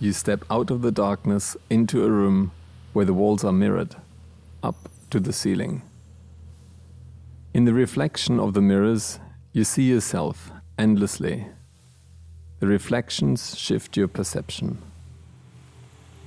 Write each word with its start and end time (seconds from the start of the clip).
you 0.00 0.14
step 0.14 0.42
out 0.50 0.70
of 0.70 0.80
the 0.80 0.90
darkness 0.90 1.58
into 1.68 2.04
a 2.04 2.10
room 2.10 2.52
where 2.94 3.04
the 3.04 3.12
walls 3.12 3.44
are 3.44 3.52
mirrored, 3.52 3.94
up 4.62 4.88
to 5.10 5.20
the 5.20 5.32
ceiling. 5.32 5.82
In 7.52 7.66
the 7.66 7.74
reflection 7.74 8.40
of 8.40 8.54
the 8.54 8.62
mirrors, 8.62 9.20
you 9.52 9.62
see 9.62 9.82
yourself 9.82 10.50
endlessly. 10.78 11.46
The 12.60 12.66
reflections 12.66 13.58
shift 13.58 13.96
your 13.96 14.08
perception. 14.08 14.78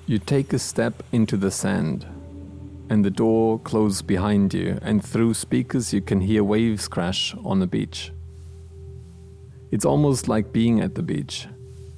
You 0.06 0.20
take 0.20 0.54
a 0.54 0.60
step 0.60 1.02
into 1.12 1.36
the 1.36 1.50
sand, 1.50 2.06
and 2.90 3.04
the 3.04 3.10
door 3.10 3.58
closes 3.58 4.04
behind 4.04 4.54
you, 4.54 4.78
and 4.84 5.04
through 5.04 5.34
speakers, 5.34 5.94
you 5.94 6.02
can 6.02 6.22
hear 6.22 6.44
waves 6.44 6.88
crash 6.88 7.34
on 7.44 7.60
the 7.60 7.68
beach. 7.68 8.12
It's 9.72 9.86
almost 9.86 10.28
like 10.28 10.54
being 10.54 10.80
at 10.80 10.94
the 10.94 11.02
beach, 11.02 11.48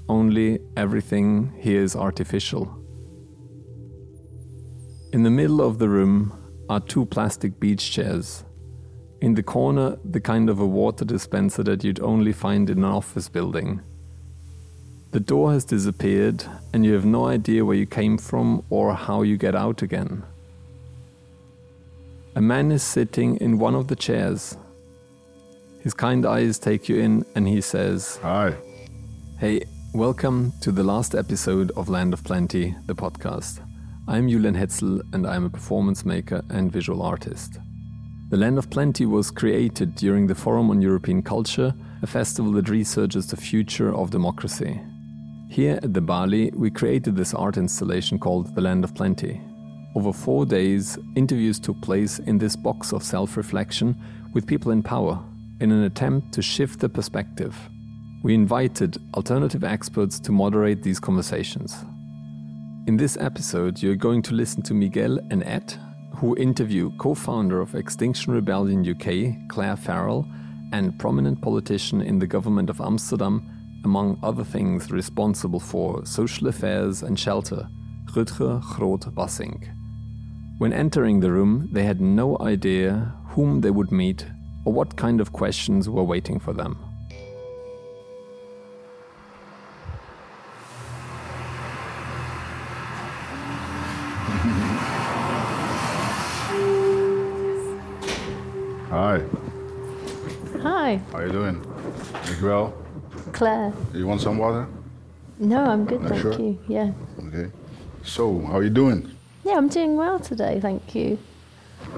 only 0.08 0.60
everything 0.78 1.54
here 1.60 1.82
is 1.82 1.96
artificial. 1.96 2.76
In 5.12 5.24
the 5.24 5.30
middle 5.30 5.62
of 5.62 5.80
the 5.80 5.90
room 5.90 6.34
are 6.70 6.80
two 6.80 7.06
plastic 7.06 7.60
beach 7.60 7.92
chairs. 7.92 8.44
In 9.22 9.34
the 9.34 9.44
corner, 9.44 9.98
the 10.04 10.20
kind 10.20 10.50
of 10.50 10.60
a 10.60 10.66
water 10.66 11.06
dispenser 11.06 11.64
that 11.64 11.84
you'd 11.84 12.02
only 12.02 12.34
find 12.34 12.70
in 12.70 12.80
an 12.80 12.84
office 12.84 13.30
building. 13.30 13.82
The 15.12 15.20
door 15.22 15.54
has 15.54 15.64
disappeared, 15.64 16.44
and 16.74 16.86
you 16.86 16.94
have 16.94 17.06
no 17.06 17.28
idea 17.28 17.64
where 17.64 17.78
you 17.78 17.86
came 17.86 18.18
from 18.18 18.64
or 18.70 18.94
how 18.94 19.22
you 19.22 19.38
get 19.38 19.56
out 19.56 19.82
again. 19.82 20.24
A 22.36 22.42
man 22.42 22.70
is 22.72 22.84
sitting 22.84 23.38
in 23.38 23.58
one 23.58 23.76
of 23.76 23.88
the 23.88 23.96
chairs. 23.96 24.58
His 25.80 25.94
kind 25.94 26.26
eyes 26.26 26.60
take 26.60 26.90
you 26.90 27.00
in, 27.00 27.26
and 27.34 27.48
he 27.48 27.62
says, 27.62 28.20
Hi. 28.22 28.56
Hey, 29.40 29.64
welcome 29.96 30.52
to 30.60 30.74
the 30.74 30.84
last 30.84 31.16
episode 31.16 31.72
of 31.78 31.88
Land 31.88 32.12
of 32.12 32.22
Plenty, 32.22 32.76
the 32.86 32.94
podcast. 32.94 33.62
I'm 34.10 34.28
Julian 34.28 34.54
Hetzel, 34.54 35.02
and 35.14 35.26
I'm 35.26 35.46
a 35.46 35.50
performance 35.50 36.04
maker 36.04 36.44
and 36.50 36.70
visual 36.70 37.02
artist. 37.02 37.60
The 38.30 38.36
Land 38.36 38.58
of 38.58 38.70
Plenty 38.70 39.06
was 39.06 39.32
created 39.32 39.96
during 39.96 40.28
the 40.28 40.36
Forum 40.36 40.70
on 40.70 40.82
European 40.82 41.22
Culture, 41.24 41.74
a 42.02 42.08
festival 42.08 42.52
that 42.54 42.68
researches 42.68 43.28
the 43.28 43.38
future 43.38 43.96
of 43.96 44.12
democracy. 44.12 44.82
Here 45.50 45.80
at 45.82 45.94
the 45.94 46.02
Balie, 46.02 46.54
we 46.54 46.70
created 46.70 47.16
this 47.16 47.34
art 47.34 47.56
installation 47.56 48.20
called 48.20 48.54
The 48.54 48.62
Land 48.62 48.84
of 48.84 48.94
Plenty. 48.96 49.40
Over 49.96 50.12
four 50.12 50.46
days, 50.46 51.00
interviews 51.16 51.58
took 51.58 51.80
place 51.82 52.20
in 52.20 52.38
this 52.38 52.58
box 52.58 52.92
of 52.92 53.02
self 53.02 53.38
reflection 53.38 53.96
with 54.34 54.46
people 54.46 54.74
in 54.74 54.84
power 54.84 55.24
in 55.62 55.72
an 55.72 55.84
attempt 55.84 56.34
to 56.34 56.42
shift 56.42 56.82
the 56.82 56.90
perspective. 56.90 57.56
We 58.26 58.34
invited 58.34 58.98
alternative 59.14 59.64
experts 59.64 60.20
to 60.22 60.32
moderate 60.32 60.82
these 60.82 61.00
conversations. 61.00 61.86
In 62.88 62.98
this 62.98 63.18
episode, 63.18 63.84
you're 63.84 63.96
going 63.96 64.24
to 64.24 64.34
listen 64.34 64.64
to 64.64 64.74
Miguel 64.74 65.20
and 65.30 65.44
Ed, 65.44 65.76
who 66.16 66.36
interview 66.36 66.90
co 66.98 67.14
founder 67.14 67.62
of 67.62 67.76
Extinction 67.76 68.34
Rebellion 68.34 68.82
UK, 68.82 69.48
Clare 69.48 69.76
Farrell, 69.76 70.26
and 70.74 70.98
prominent 70.98 71.40
politician 71.40 72.02
in 72.02 72.18
the 72.18 72.26
government 72.26 72.72
of 72.72 72.82
Amsterdam, 72.82 73.48
among 73.84 74.18
other 74.24 74.44
things 74.44 74.90
responsible 74.90 75.60
for 75.60 76.04
social 76.04 76.48
affairs 76.48 77.04
and 77.04 77.20
shelter, 77.20 77.68
Rutger 78.06 78.60
Groot 78.76 79.02
Wassink. 79.14 79.68
When 80.58 80.74
entering 80.74 81.20
the 81.20 81.32
room, 81.32 81.70
they 81.72 81.84
had 81.84 82.02
no 82.02 82.40
idea 82.40 83.14
whom 83.28 83.62
they 83.62 83.70
would 83.70 83.92
meet 83.92 84.26
or 84.66 84.74
what 84.74 84.96
kind 84.96 85.22
of 85.22 85.32
questions 85.32 85.88
were 85.88 86.04
waiting 86.04 86.40
for 86.40 86.54
them. 86.54 86.95
Hi. 98.96 99.20
Hi, 100.64 101.02
How 101.12 101.18
are 101.18 101.26
you 101.28 101.32
doing? 101.34 101.62
You 102.40 102.46
well? 102.48 102.74
Clare. 103.34 103.74
You 103.94 104.08
want 104.08 104.22
some 104.22 104.38
water? 104.38 104.68
No, 105.38 105.66
I'm 105.66 105.84
good, 105.84 106.02
Uh, 106.06 106.08
thank 106.08 106.22
sure. 106.22 106.40
you. 106.40 106.58
Yeah. 106.70 106.92
Okay. 107.28 107.52
So, 108.06 108.40
how 108.48 108.56
are 108.60 108.64
you 108.64 108.70
doing? 108.70 109.12
Yeah, 109.44 109.58
I'm 109.58 109.68
doing 109.68 109.98
well 109.98 110.18
today, 110.20 110.62
thank 110.62 110.96
you. 110.96 111.18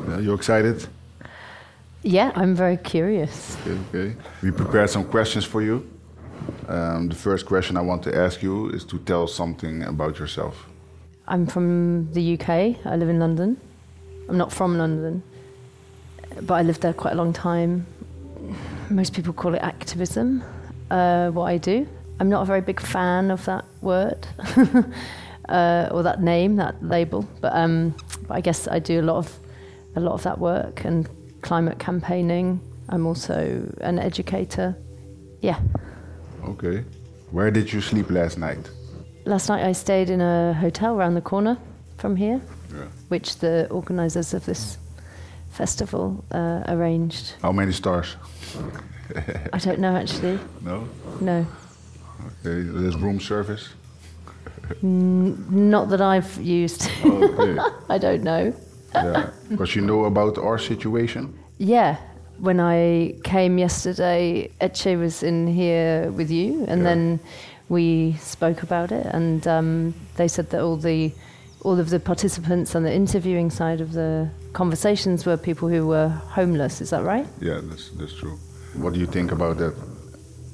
Yeah, 0.10 0.20
you 0.22 0.34
excited? 0.34 0.88
Yeah, 2.02 2.32
I'm 2.36 2.56
very 2.56 2.78
curious. 2.78 3.56
Okay, 3.62 3.78
okay. 3.90 4.16
We 4.42 4.50
prepared 4.50 4.90
some 4.90 5.04
questions 5.06 5.46
for 5.46 5.62
you. 5.62 5.84
Um, 6.68 7.10
the 7.10 7.16
first 7.16 7.46
question 7.46 7.78
I 7.78 7.82
want 7.82 8.02
to 8.06 8.12
ask 8.26 8.42
you 8.42 8.70
is 8.74 8.84
to 8.86 8.98
tell 8.98 9.28
something 9.28 9.84
about 9.84 10.18
yourself. 10.18 10.66
I'm 11.28 11.46
from 11.46 12.12
the 12.14 12.34
UK. 12.34 12.50
I 12.86 12.96
live 12.96 13.10
in 13.10 13.20
London. 13.20 13.58
I'm 14.30 14.38
not 14.38 14.52
from 14.52 14.78
London, 14.80 15.22
but 16.42 16.56
I 16.56 16.62
lived 16.64 16.82
there 16.82 16.94
quite 16.94 17.14
a 17.14 17.18
long 17.18 17.34
time. 17.34 17.86
Most 18.90 19.14
people 19.14 19.34
call 19.34 19.54
it 19.56 19.62
activism, 19.62 20.44
uh, 20.92 21.30
what 21.32 21.46
I 21.46 21.58
do. 21.58 21.88
I'm 22.20 22.30
not 22.30 22.42
a 22.42 22.46
very 22.46 22.62
big 22.62 22.80
fan 22.80 23.30
of 23.32 23.46
that 23.46 23.66
word 23.82 24.28
uh, 25.50 25.90
or 25.92 26.04
that 26.04 26.22
name, 26.22 26.56
that 26.56 26.82
label, 26.84 27.28
but, 27.42 27.54
um, 27.54 27.96
but 28.28 28.36
I 28.36 28.42
guess 28.42 28.68
I 28.68 28.80
do 28.80 29.02
a 29.02 29.04
lot 29.04 29.18
of 29.18 29.40
a 29.96 30.00
lot 30.00 30.14
of 30.14 30.24
that 30.24 30.38
work 30.38 30.86
and 30.86 31.10
climate 31.42 31.80
campaigning. 31.80 32.60
I'm 32.90 33.06
also 33.08 33.68
an 33.82 33.98
educator. 34.00 34.78
Yeah. 35.42 35.60
Okay. 36.44 36.84
Where 37.32 37.52
did 37.52 37.74
you 37.74 37.82
sleep 37.82 38.10
last 38.12 38.38
night? 38.38 38.70
Last 39.26 39.50
night 39.50 39.64
I 39.66 39.72
stayed 39.74 40.10
in 40.10 40.22
a 40.22 40.54
hotel 40.54 40.96
around 40.96 41.16
the 41.16 41.22
corner 41.22 41.58
from 41.98 42.16
here, 42.16 42.40
Yeah. 42.72 42.86
which 43.10 43.38
the 43.38 43.68
organisers 43.72 44.34
of 44.34 44.46
this 44.46 44.78
festival 45.58 46.24
uh, 46.32 46.62
arranged. 46.68 47.34
How 47.42 47.52
many 47.52 47.72
stars? 47.74 48.16
I 49.54 49.58
don't 49.60 49.80
know 49.80 49.96
actually. 49.96 50.40
No. 50.62 50.88
No, 51.22 51.46
Okay. 52.46 52.62
There's 52.80 52.96
room 52.98 53.20
service. 53.20 53.70
not 54.82 55.90
that 55.90 56.02
I've 56.02 56.38
used. 56.42 56.90
Okay. 57.06 57.58
I 57.90 57.98
don't 57.98 58.24
know. 58.24 58.54
yeah. 58.94 59.30
Because 59.50 59.76
you 59.76 59.82
know 59.86 60.06
about 60.06 60.38
our 60.38 60.60
situation. 60.60 61.34
Yeah, 61.58 61.96
when 62.40 62.60
I 62.60 63.14
came 63.24 63.58
yesterday, 63.58 64.50
Etche 64.60 64.96
was 65.00 65.24
in 65.24 65.48
here 65.48 66.12
with 66.12 66.30
you, 66.32 66.66
and 66.68 66.82
Yeah. 66.82 66.90
then 66.90 67.20
we 67.70 68.14
spoke 68.20 68.64
about 68.64 68.92
it, 68.92 69.06
and 69.14 69.48
um, 69.48 69.94
they 70.16 70.28
said 70.28 70.50
that 70.50 70.62
all 70.62 70.78
the 70.78 71.12
all 71.62 71.80
of 71.80 71.90
the 71.90 72.00
participants 72.00 72.76
on 72.76 72.84
the 72.84 72.94
interviewing 72.94 73.50
side 73.50 73.82
of 73.82 73.94
the 73.94 74.30
conversations 74.54 75.26
were 75.26 75.38
people 75.38 75.68
who 75.68 75.88
were 75.88 76.10
homeless. 76.10 76.82
Is 76.82 76.90
that 76.92 77.04
right? 77.04 77.28
Yeah, 77.42 77.60
that's 77.64 77.90
that's 77.90 78.14
true. 78.14 78.38
What 78.76 78.94
do 78.94 79.00
you 79.00 79.08
think 79.08 79.32
about 79.32 79.58
that? 79.58 79.76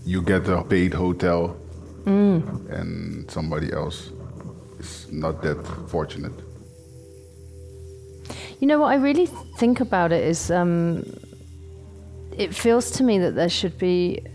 You 0.06 0.22
get 0.22 0.48
a 0.48 0.64
paid 0.64 0.94
hotel, 0.94 1.56
and 2.06 3.30
somebody 3.30 3.72
else 3.72 4.12
is 4.80 5.08
not 5.12 5.42
that 5.42 5.66
fortunate. 5.88 6.34
You 8.60 8.68
know 8.68 8.80
what 8.80 8.92
I 8.92 8.96
really 8.96 9.28
think 9.58 9.82
about 9.82 10.12
it 10.12 10.24
is 10.24 10.50
um, 10.50 11.04
it 12.38 12.56
feels 12.56 12.92
to 12.92 13.04
me 13.04 13.20
that 13.20 13.36
there 13.36 13.50
should 13.50 13.78
be 13.78 14.26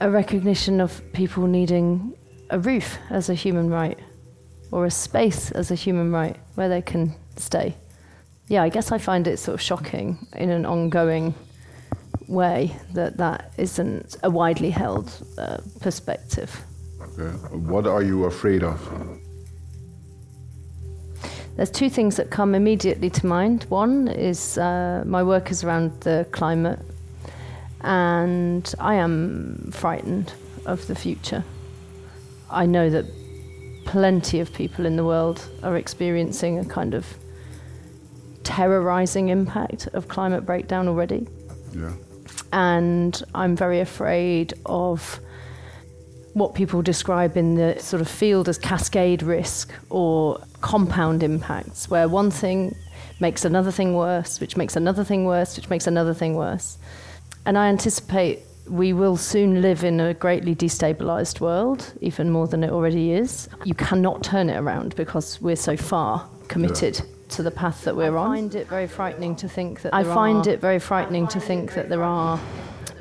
a 0.00 0.10
recognition 0.10 0.80
of 0.80 1.02
people 1.12 1.46
needing 1.46 2.14
a 2.50 2.58
roof 2.58 2.98
as 3.10 3.28
a 3.28 3.34
human 3.34 3.70
right 3.70 3.98
or 4.70 4.84
a 4.86 4.90
space 4.90 5.50
as 5.52 5.70
a 5.70 5.74
human 5.74 6.10
right 6.12 6.36
where 6.54 6.68
they 6.68 6.82
can 6.82 7.14
stay. 7.36 7.74
Yeah, 8.48 8.62
I 8.62 8.68
guess 8.68 8.92
I 8.92 8.98
find 8.98 9.26
it 9.26 9.38
sort 9.38 9.54
of 9.54 9.60
shocking 9.60 10.26
in 10.36 10.50
an 10.50 10.66
ongoing 10.66 11.34
way 12.28 12.76
that 12.92 13.16
that 13.16 13.52
isn't 13.58 14.16
a 14.22 14.30
widely 14.30 14.70
held 14.70 15.10
uh, 15.38 15.58
perspective. 15.80 16.64
Okay. 17.00 17.30
What 17.54 17.86
are 17.86 18.02
you 18.02 18.24
afraid 18.24 18.62
of? 18.62 18.80
There's 21.56 21.70
two 21.70 21.88
things 21.88 22.16
that 22.16 22.30
come 22.30 22.54
immediately 22.54 23.10
to 23.10 23.26
mind. 23.26 23.64
One 23.68 24.08
is 24.08 24.58
uh, 24.58 25.04
my 25.06 25.22
work 25.22 25.50
is 25.50 25.62
around 25.62 26.00
the 26.00 26.26
climate, 26.32 26.80
and 27.82 28.74
I 28.80 28.94
am 28.94 29.70
frightened 29.72 30.32
of 30.66 30.86
the 30.88 30.96
future. 30.96 31.44
I 32.50 32.66
know 32.66 32.90
that 32.90 33.04
plenty 33.84 34.40
of 34.40 34.52
people 34.52 34.86
in 34.86 34.96
the 34.96 35.04
world 35.04 35.46
are 35.62 35.76
experiencing 35.76 36.58
a 36.58 36.64
kind 36.64 36.94
of 36.94 37.06
terrorizing 38.42 39.28
impact 39.28 39.88
of 39.94 40.08
climate 40.08 40.44
breakdown 40.44 40.86
already 40.88 41.26
Yeah. 41.74 41.92
and 42.52 43.22
I'm 43.34 43.56
very 43.56 43.80
afraid 43.80 44.54
of 44.66 45.20
what 46.34 46.54
people 46.54 46.82
describe 46.82 47.36
in 47.36 47.54
the 47.54 47.78
sort 47.78 48.00
of 48.00 48.08
field 48.08 48.48
as 48.48 48.58
cascade 48.58 49.22
risk 49.22 49.72
or 49.88 50.40
compound 50.60 51.22
impacts, 51.22 51.88
where 51.88 52.08
one 52.08 52.28
thing 52.30 52.74
makes 53.20 53.44
another 53.44 53.70
thing 53.70 53.94
worse, 53.94 54.40
which 54.40 54.56
makes 54.56 54.74
another 54.74 55.04
thing 55.04 55.24
worse, 55.26 55.56
which 55.56 55.70
makes 55.70 55.86
another 55.86 56.12
thing 56.12 56.34
worse. 56.34 56.76
And 57.46 57.56
I 57.56 57.68
anticipate 57.68 58.40
we 58.66 58.92
will 58.92 59.16
soon 59.16 59.60
live 59.60 59.84
in 59.84 60.00
a 60.00 60.14
greatly 60.14 60.54
destabilized 60.54 61.40
world, 61.40 61.92
even 62.00 62.30
more 62.30 62.46
than 62.46 62.64
it 62.64 62.70
already 62.70 63.12
is. 63.12 63.48
You 63.64 63.74
cannot 63.74 64.22
turn 64.22 64.48
it 64.48 64.56
around 64.56 64.96
because 64.96 65.40
we're 65.40 65.56
so 65.56 65.76
far 65.76 66.28
committed 66.48 67.00
to 67.30 67.42
the 67.42 67.50
path 67.50 67.84
that 67.84 67.94
we're 67.94 68.16
on. 68.16 68.32
I 68.32 68.36
find 68.36 68.54
it 68.54 68.68
very 68.68 68.86
frightening 68.86 69.36
to 69.36 69.48
think 69.48 69.82
that 69.82 69.94
I 69.94 70.04
find 70.04 70.46
it 70.46 70.60
very 70.60 70.78
frightening 70.78 71.26
to 71.28 71.40
think 71.40 71.74
that 71.74 71.88
there 71.88 72.02
are 72.02 72.40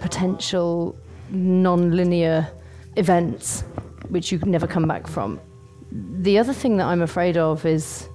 potential 0.02 0.96
non-linear 1.30 2.50
events 2.96 3.64
which 4.10 4.32
you 4.32 4.40
can 4.40 4.52
never 4.52 4.68
come 4.68 4.88
back 4.88 5.08
from. 5.08 5.40
The 5.92 6.38
other 6.38 6.54
thing 6.54 6.78
that 6.78 6.86
I'm 6.86 7.02
afraid 7.02 7.38
of 7.38 7.66
is 7.66 8.10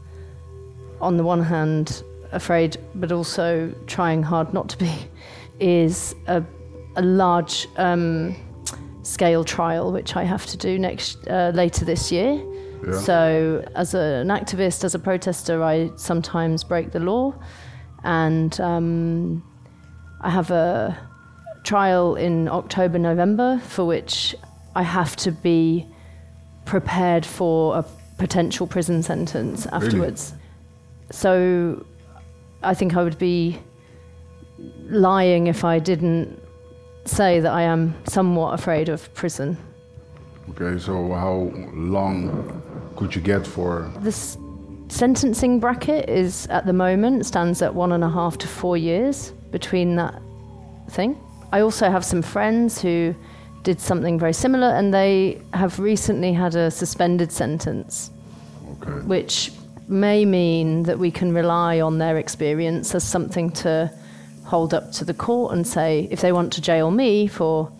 on 1.00 1.17
the 1.17 1.23
one 1.23 1.43
hand 1.43 2.03
afraid 2.33 2.77
but 2.95 3.11
also 3.11 3.73
trying 3.87 4.23
hard 4.23 4.53
not 4.53 4.69
to 4.69 4.79
be 4.79 4.93
is 5.61 6.15
a, 6.27 6.43
a 6.99 7.03
large 7.03 7.67
um, 7.77 8.35
scale 9.03 9.45
trial 9.45 9.93
which 9.93 10.17
I 10.17 10.25
have 10.25 10.45
to 10.47 10.56
do 10.56 10.79
next 10.79 11.27
uh, 11.29 11.53
later 11.55 11.85
this 11.85 12.12
year 12.12 12.33
Yeah. 12.87 13.00
so, 13.00 13.65
as 13.75 13.95
a, 13.95 14.23
an 14.23 14.29
activist, 14.29 14.85
as 14.85 14.95
a 14.95 14.99
protester, 14.99 15.65
I 15.65 15.91
sometimes 15.97 16.62
break 16.65 16.93
the 16.93 17.00
law, 17.00 17.35
and 18.05 18.53
um, 18.61 19.43
I 20.21 20.31
have 20.31 20.50
a 20.53 20.97
trial 21.65 22.15
in 22.17 22.49
October, 22.49 22.99
November, 22.99 23.59
for 23.67 23.85
which 23.85 24.37
I 24.77 24.85
have 24.85 25.17
to 25.25 25.33
be 25.33 25.87
prepared 26.67 27.27
for 27.27 27.77
a 27.79 27.85
potential 28.17 28.67
prison 28.67 29.03
sentence 29.03 29.67
afterwards. 29.73 30.35
So, 31.11 31.85
I 32.62 32.75
think 32.75 32.95
I 32.97 33.03
would 33.03 33.19
be 33.19 33.59
lying 34.89 35.49
if 35.49 35.65
I 35.65 35.81
didn't 35.81 36.39
say 37.09 37.41
that 37.41 37.53
I 37.53 37.63
am 37.63 37.95
somewhat 38.07 38.55
afraid 38.55 38.89
of 38.89 39.13
prison. 39.15 39.57
Okay, 40.51 40.79
so 40.79 41.13
how 41.13 41.51
long 41.75 42.63
could 42.97 43.15
you 43.15 43.21
get 43.21 43.47
for? 43.47 43.91
This 44.01 44.37
sentencing 44.89 45.61
bracket 45.61 46.09
is 46.09 46.47
at 46.47 46.65
the 46.67 46.73
moment 46.73 47.27
stands 47.27 47.61
at 47.63 47.75
one 47.75 47.93
and 47.93 48.03
a 48.03 48.09
half 48.09 48.39
to 48.39 48.49
four 48.49 48.77
years 48.77 49.33
between 49.51 49.97
that 49.97 50.21
thing. 50.91 51.19
I 51.53 51.61
also 51.61 51.91
have 51.91 52.05
some 52.05 52.23
friends 52.23 52.81
who 52.81 53.15
did 53.63 53.81
something 53.81 54.19
very 54.19 54.33
similar 54.33 54.69
and 54.69 54.95
they 54.95 55.41
have 55.53 55.79
recently 55.79 56.33
had 56.33 56.55
a 56.55 56.71
suspended 56.71 57.31
sentence, 57.33 58.11
Okay. 58.81 59.07
which 59.07 59.53
may 59.89 60.25
mean 60.25 60.83
that 60.85 60.99
we 60.99 61.11
can 61.11 61.33
rely 61.35 61.81
on 61.81 61.99
their 61.99 62.17
experience 62.19 62.95
as 62.95 63.05
something 63.05 63.51
to 63.51 63.91
hold 64.49 64.73
up 64.73 64.91
to 64.93 65.05
the 65.05 65.15
court 65.15 65.53
and 65.55 65.67
say 65.67 66.09
if 66.11 66.21
they 66.21 66.33
want 66.33 66.53
to 66.55 66.61
jail 66.62 66.91
me 66.91 67.27
for, 67.27 67.71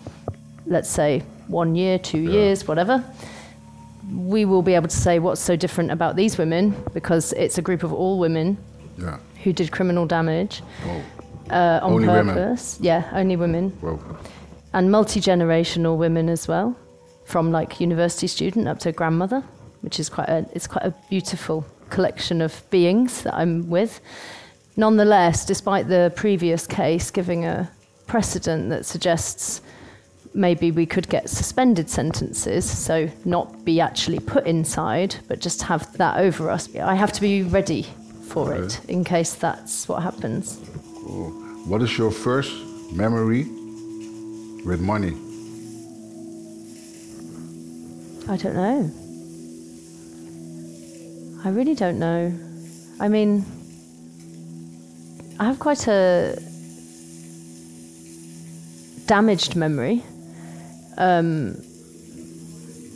let's 0.67 0.91
say, 0.91 1.23
one 1.49 1.75
year, 1.75 1.99
two 1.99 2.19
Yeah. 2.21 2.31
years, 2.33 2.69
whatever, 2.69 3.03
we 4.15 4.45
will 4.45 4.63
be 4.63 4.75
able 4.75 4.89
to 4.89 4.97
say 4.97 5.19
what's 5.19 5.41
so 5.41 5.57
different 5.57 5.91
about 5.91 6.15
these 6.17 6.37
women 6.39 6.75
because 6.95 7.33
it's 7.35 7.59
a 7.59 7.63
group 7.63 7.83
of 7.83 7.93
all 7.93 8.19
women 8.19 8.57
Yeah. 8.99 9.17
who 9.45 9.53
did 9.53 9.71
criminal 9.71 10.07
damage 10.07 10.63
uh, 11.51 11.81
on 11.83 11.93
Only 11.93 12.09
women? 12.09 12.35
purpose. 12.35 12.79
Yeah, 12.81 13.05
only 13.15 13.37
women. 13.37 13.73
well. 13.81 13.99
And 14.75 14.91
multi 14.91 15.21
generational 15.21 15.97
women 15.97 16.29
as 16.29 16.47
well, 16.47 16.77
from 17.25 17.51
like 17.51 17.81
university 17.81 18.27
student 18.27 18.69
up 18.69 18.79
to 18.81 18.93
grandmother, 18.93 19.43
which 19.81 19.99
is 19.99 20.09
quite 20.11 20.29
a, 20.29 20.45
it's 20.53 20.67
quite 20.67 20.85
a 20.85 20.93
beautiful 21.09 21.65
collection 21.89 22.43
of 22.43 22.63
beings 22.71 23.23
that 23.23 23.35
I'm 23.35 23.71
with. 23.71 24.01
Nonetheless, 24.79 25.45
despite 25.45 25.89
the 25.89 26.13
previous 26.15 26.65
case 26.65 27.11
giving 27.11 27.45
a 27.45 27.69
precedent 28.07 28.71
that 28.71 28.87
suggests 28.87 29.61
maybe 30.35 30.71
we 30.71 30.87
could 30.87 31.09
get 31.09 31.29
suspended 31.29 31.91
sentences, 31.91 32.65
so 32.71 33.11
not 33.25 33.65
be 33.65 33.81
actually 33.81 34.21
put 34.21 34.47
inside, 34.47 35.17
but 35.27 35.41
just 35.41 35.63
have 35.63 35.93
that 35.95 36.19
over 36.19 36.49
us. 36.49 36.73
I 36.77 36.95
have 36.95 37.13
to 37.15 37.21
be 37.21 37.43
ready 37.43 37.89
for 38.29 38.55
it 38.55 38.81
in 38.89 39.03
case 39.03 39.35
that's 39.35 39.89
what 39.89 40.01
happens. 40.01 40.61
Cool. 41.03 41.31
What 41.67 41.83
is 41.83 41.99
your 41.99 42.13
first 42.13 42.53
memory 42.93 43.47
with 44.65 44.81
money? 44.81 45.17
I 48.29 48.37
don't 48.37 48.55
know. 48.55 48.93
I 51.45 51.49
really 51.49 51.75
don't 51.75 51.99
know. 51.99 52.33
I 53.01 53.09
mean, 53.09 53.45
I 55.41 55.45
have 55.45 55.61
quite 55.61 55.87
a 55.87 56.37
damaged 59.07 59.55
memory, 59.55 60.03
um, 60.97 61.55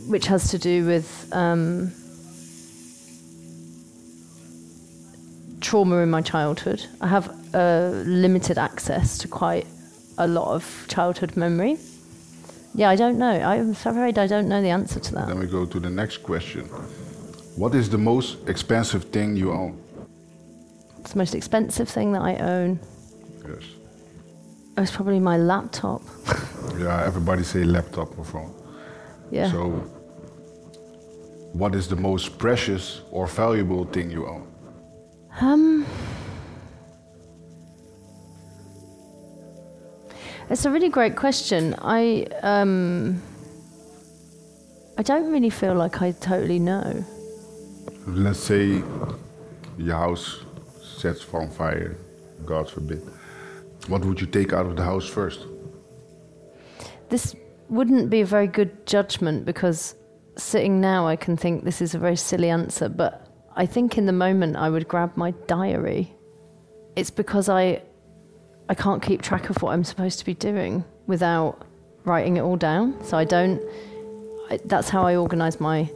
which 0.09 0.27
has 0.27 0.51
to 0.51 0.59
do 0.59 0.85
with 0.85 1.29
um, 1.33 1.93
trauma 5.61 5.99
in 5.99 6.11
my 6.11 6.21
childhood. 6.21 6.85
I 7.01 7.07
have 7.07 7.29
uh, 7.55 7.93
limited 8.07 8.59
access 8.59 9.19
to 9.19 9.29
quite 9.29 9.67
a 10.19 10.27
lot 10.27 10.49
of 10.53 10.87
childhood 10.89 11.37
memory. 11.37 11.79
Yeah, 12.75 12.91
I 12.91 12.97
don't 12.97 13.19
know. 13.19 13.31
I'm 13.31 13.71
afraid 13.71 14.19
I 14.19 14.27
don't 14.27 14.49
know 14.49 14.61
the 14.61 14.71
answer 14.71 14.99
to 14.99 15.15
that. 15.15 15.29
Then 15.29 15.39
we 15.39 15.47
go 15.47 15.65
to 15.65 15.79
the 15.79 15.91
next 15.91 16.19
question. 16.19 16.65
What 17.57 17.75
is 17.75 17.89
the 17.89 17.99
most 17.99 18.49
expensive 18.49 19.05
thing 19.05 19.37
you 19.37 19.53
own? 19.53 19.82
It's 21.03 21.13
the 21.13 21.19
most 21.19 21.35
expensive 21.35 21.89
thing 21.89 22.13
that 22.13 22.23
I 22.23 22.37
own. 22.37 22.79
Yes. 23.45 23.65
It's 24.79 24.93
probably 24.93 25.19
my 25.21 25.37
laptop. 25.37 26.03
Yeah, 26.79 27.05
everybody 27.05 27.43
say 27.43 27.65
laptop 27.65 28.17
or 28.19 28.25
phone. 28.25 28.55
Yeah. 29.31 29.51
So, 29.51 29.71
what 31.53 31.75
is 31.75 31.89
the 31.89 31.97
most 31.97 32.39
precious 32.39 33.03
or 33.11 33.27
valuable 33.27 33.85
thing 33.85 34.11
you 34.11 34.27
own? 34.27 34.47
Um, 35.41 35.85
it's 40.49 40.65
a 40.65 40.71
really 40.71 40.89
great 40.89 41.17
question. 41.17 41.75
I 41.83 42.27
um, 42.43 43.21
I 44.97 45.03
don't 45.03 45.31
really 45.31 45.51
feel 45.51 45.75
like 45.75 46.01
I 46.01 46.13
totally 46.13 46.61
know. 46.61 47.05
Let's 48.07 48.39
say 48.39 48.83
your 49.77 49.97
house 49.97 50.45
sets 51.03 51.27
on 51.35 51.51
fire, 51.51 51.97
God 52.47 52.71
forbid. 52.71 53.03
What 53.89 54.05
would 54.05 54.21
you 54.21 54.27
take 54.27 54.53
out 54.53 54.67
of 54.67 54.77
the 54.77 54.85
house 54.85 55.09
first? 55.09 55.41
This 57.09 57.35
wouldn't 57.69 58.09
be 58.09 58.21
a 58.21 58.27
very 58.27 58.47
good 58.47 58.87
judgment 58.87 59.45
because 59.45 59.97
sitting 60.37 60.81
now, 60.81 61.07
I 61.07 61.17
can 61.17 61.37
think 61.37 61.65
this 61.65 61.83
is 61.83 61.95
a 61.95 61.99
very 61.99 62.17
silly 62.17 62.49
answer, 62.49 62.89
but 62.89 63.27
I 63.57 63.67
think 63.67 63.99
in 63.99 64.07
the 64.07 64.13
moment 64.13 64.57
I 64.57 64.71
would 64.71 64.87
grab 64.89 65.17
my 65.17 65.33
diary. 65.47 66.15
It's 66.97 67.11
because 67.11 67.49
I 67.49 67.83
I 68.69 68.75
can't 68.75 69.03
keep 69.03 69.21
track 69.23 69.51
of 69.51 69.61
what 69.61 69.73
I'm 69.73 69.85
supposed 69.85 70.19
to 70.21 70.25
be 70.25 70.35
doing 70.35 70.85
without 71.07 71.67
writing 72.05 72.37
it 72.37 72.41
all 72.41 72.57
down. 72.57 73.03
So 73.05 73.19
I 73.19 73.25
don't. 73.25 73.61
I, 74.51 74.61
that's 74.65 74.89
how 74.89 75.03
I 75.03 75.17
organise 75.17 75.61
my 75.61 75.91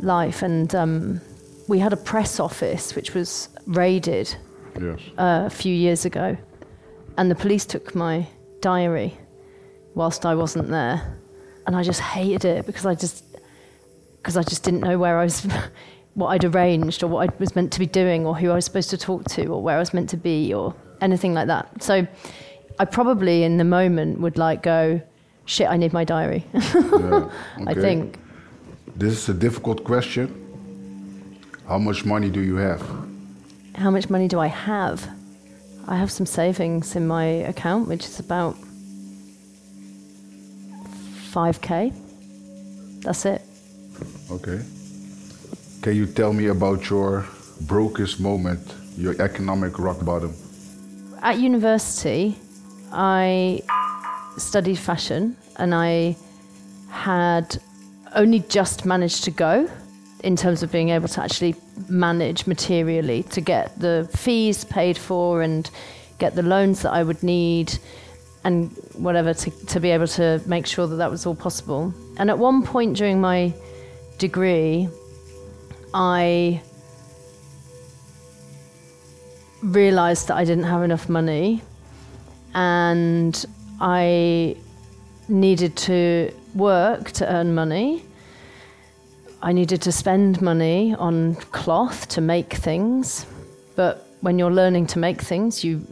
life. 0.00 0.42
And 0.42 0.74
um, 0.74 1.20
we 1.68 1.78
had 1.78 1.92
a 1.92 1.96
press 1.96 2.40
office 2.40 2.94
which 2.94 3.14
was 3.14 3.48
raided 3.66 4.34
Yes. 4.80 5.00
uh, 5.18 5.44
a 5.46 5.50
few 5.50 5.74
years 5.74 6.04
ago, 6.04 6.36
and 7.16 7.30
the 7.30 7.34
police 7.34 7.64
took 7.66 7.94
my 7.94 8.26
diary 8.60 9.16
whilst 9.94 10.26
I 10.26 10.34
wasn't 10.34 10.68
there, 10.68 11.18
and 11.66 11.76
I 11.76 11.82
just 11.82 12.00
hated 12.00 12.44
it 12.44 12.66
because 12.66 12.86
I 12.86 12.94
just 12.94 13.24
because 14.16 14.36
I 14.36 14.42
just 14.42 14.62
didn't 14.64 14.80
know 14.80 14.98
where 14.98 15.18
I 15.18 15.24
was, 15.24 15.46
what 16.14 16.28
I'd 16.28 16.44
arranged, 16.44 17.02
or 17.02 17.08
what 17.08 17.28
I 17.28 17.32
was 17.38 17.54
meant 17.54 17.72
to 17.74 17.78
be 17.78 17.86
doing, 17.86 18.26
or 18.26 18.34
who 18.36 18.50
I 18.50 18.54
was 18.54 18.64
supposed 18.64 18.90
to 18.90 18.96
talk 18.98 19.24
to, 19.30 19.46
or 19.46 19.62
where 19.62 19.76
I 19.76 19.78
was 19.78 19.92
meant 19.92 20.08
to 20.10 20.16
be, 20.16 20.54
or 20.54 20.74
anything 21.00 21.34
like 21.34 21.46
that. 21.48 21.82
So 21.82 22.06
I 22.78 22.84
probably 22.86 23.44
in 23.44 23.58
the 23.58 23.64
moment 23.64 24.20
would 24.20 24.38
like 24.38 24.62
go, 24.62 25.00
shit, 25.44 25.68
I 25.68 25.76
need 25.76 25.92
my 25.92 26.04
diary. 26.04 26.44
Yeah, 26.54 27.30
I 27.66 27.74
think 27.74 28.18
This 28.96 29.12
is 29.12 29.28
a 29.28 29.34
difficult 29.34 29.84
question. 29.84 30.26
How 31.68 31.78
much 31.78 32.04
money 32.04 32.30
do 32.30 32.40
you 32.40 32.56
have? 32.56 32.80
How 33.74 33.90
much 33.90 34.08
money 34.08 34.28
do 34.28 34.38
I 34.38 34.46
have? 34.46 35.08
I 35.86 35.96
have 35.96 36.10
some 36.10 36.26
savings 36.26 36.96
in 36.96 37.06
my 37.06 37.24
account, 37.24 37.88
which 37.88 38.04
is 38.06 38.20
about 38.20 38.56
5k. 41.32 41.92
That's 43.02 43.26
it. 43.26 43.42
Okay. 44.30 44.60
Can 45.82 45.94
you 45.94 46.06
tell 46.06 46.32
me 46.32 46.46
about 46.46 46.88
your 46.88 47.26
brokest 47.62 48.20
moment, 48.20 48.74
your 48.96 49.20
economic 49.20 49.78
rock 49.78 50.02
bottom? 50.04 50.32
At 51.20 51.38
university, 51.38 52.38
I 52.92 53.60
studied 54.38 54.78
fashion 54.78 55.36
and 55.56 55.74
I 55.74 56.16
had 56.88 57.58
only 58.14 58.40
just 58.48 58.86
managed 58.86 59.24
to 59.24 59.30
go 59.30 59.68
in 60.24 60.36
terms 60.36 60.62
of 60.62 60.72
being 60.72 60.88
able 60.88 61.06
to 61.06 61.22
actually 61.22 61.54
manage 61.88 62.46
materially 62.46 63.22
to 63.24 63.40
get 63.40 63.78
the 63.78 64.08
fees 64.16 64.64
paid 64.64 64.96
for 64.96 65.42
and 65.42 65.70
get 66.18 66.34
the 66.34 66.42
loans 66.42 66.80
that 66.82 66.92
I 66.92 67.02
would 67.02 67.22
need 67.22 67.78
and 68.42 68.70
whatever 68.94 69.34
to, 69.34 69.50
to 69.66 69.80
be 69.80 69.90
able 69.90 70.06
to 70.06 70.40
make 70.46 70.66
sure 70.66 70.86
that 70.86 70.96
that 70.96 71.10
was 71.10 71.26
all 71.26 71.34
possible. 71.34 71.92
And 72.16 72.30
at 72.30 72.38
one 72.38 72.62
point 72.62 72.96
during 72.96 73.20
my 73.20 73.52
degree, 74.18 74.88
I 75.92 76.62
realized 79.62 80.28
that 80.28 80.36
I 80.36 80.44
didn't 80.44 80.64
have 80.64 80.82
enough 80.82 81.08
money 81.08 81.62
and 82.54 83.44
I 83.80 84.56
needed 85.28 85.76
to 85.76 86.32
work 86.54 87.10
to 87.12 87.30
earn 87.30 87.54
money. 87.54 88.04
I 89.44 89.52
needed 89.52 89.82
to 89.82 89.92
spend 89.92 90.40
money 90.40 90.94
on 90.94 91.34
cloth 91.52 92.08
to 92.08 92.22
make 92.22 92.54
things. 92.54 93.26
But 93.76 94.08
when 94.22 94.38
you're 94.38 94.50
learning 94.50 94.86
to 94.88 94.98
make 94.98 95.20
things, 95.20 95.62
you 95.62 95.86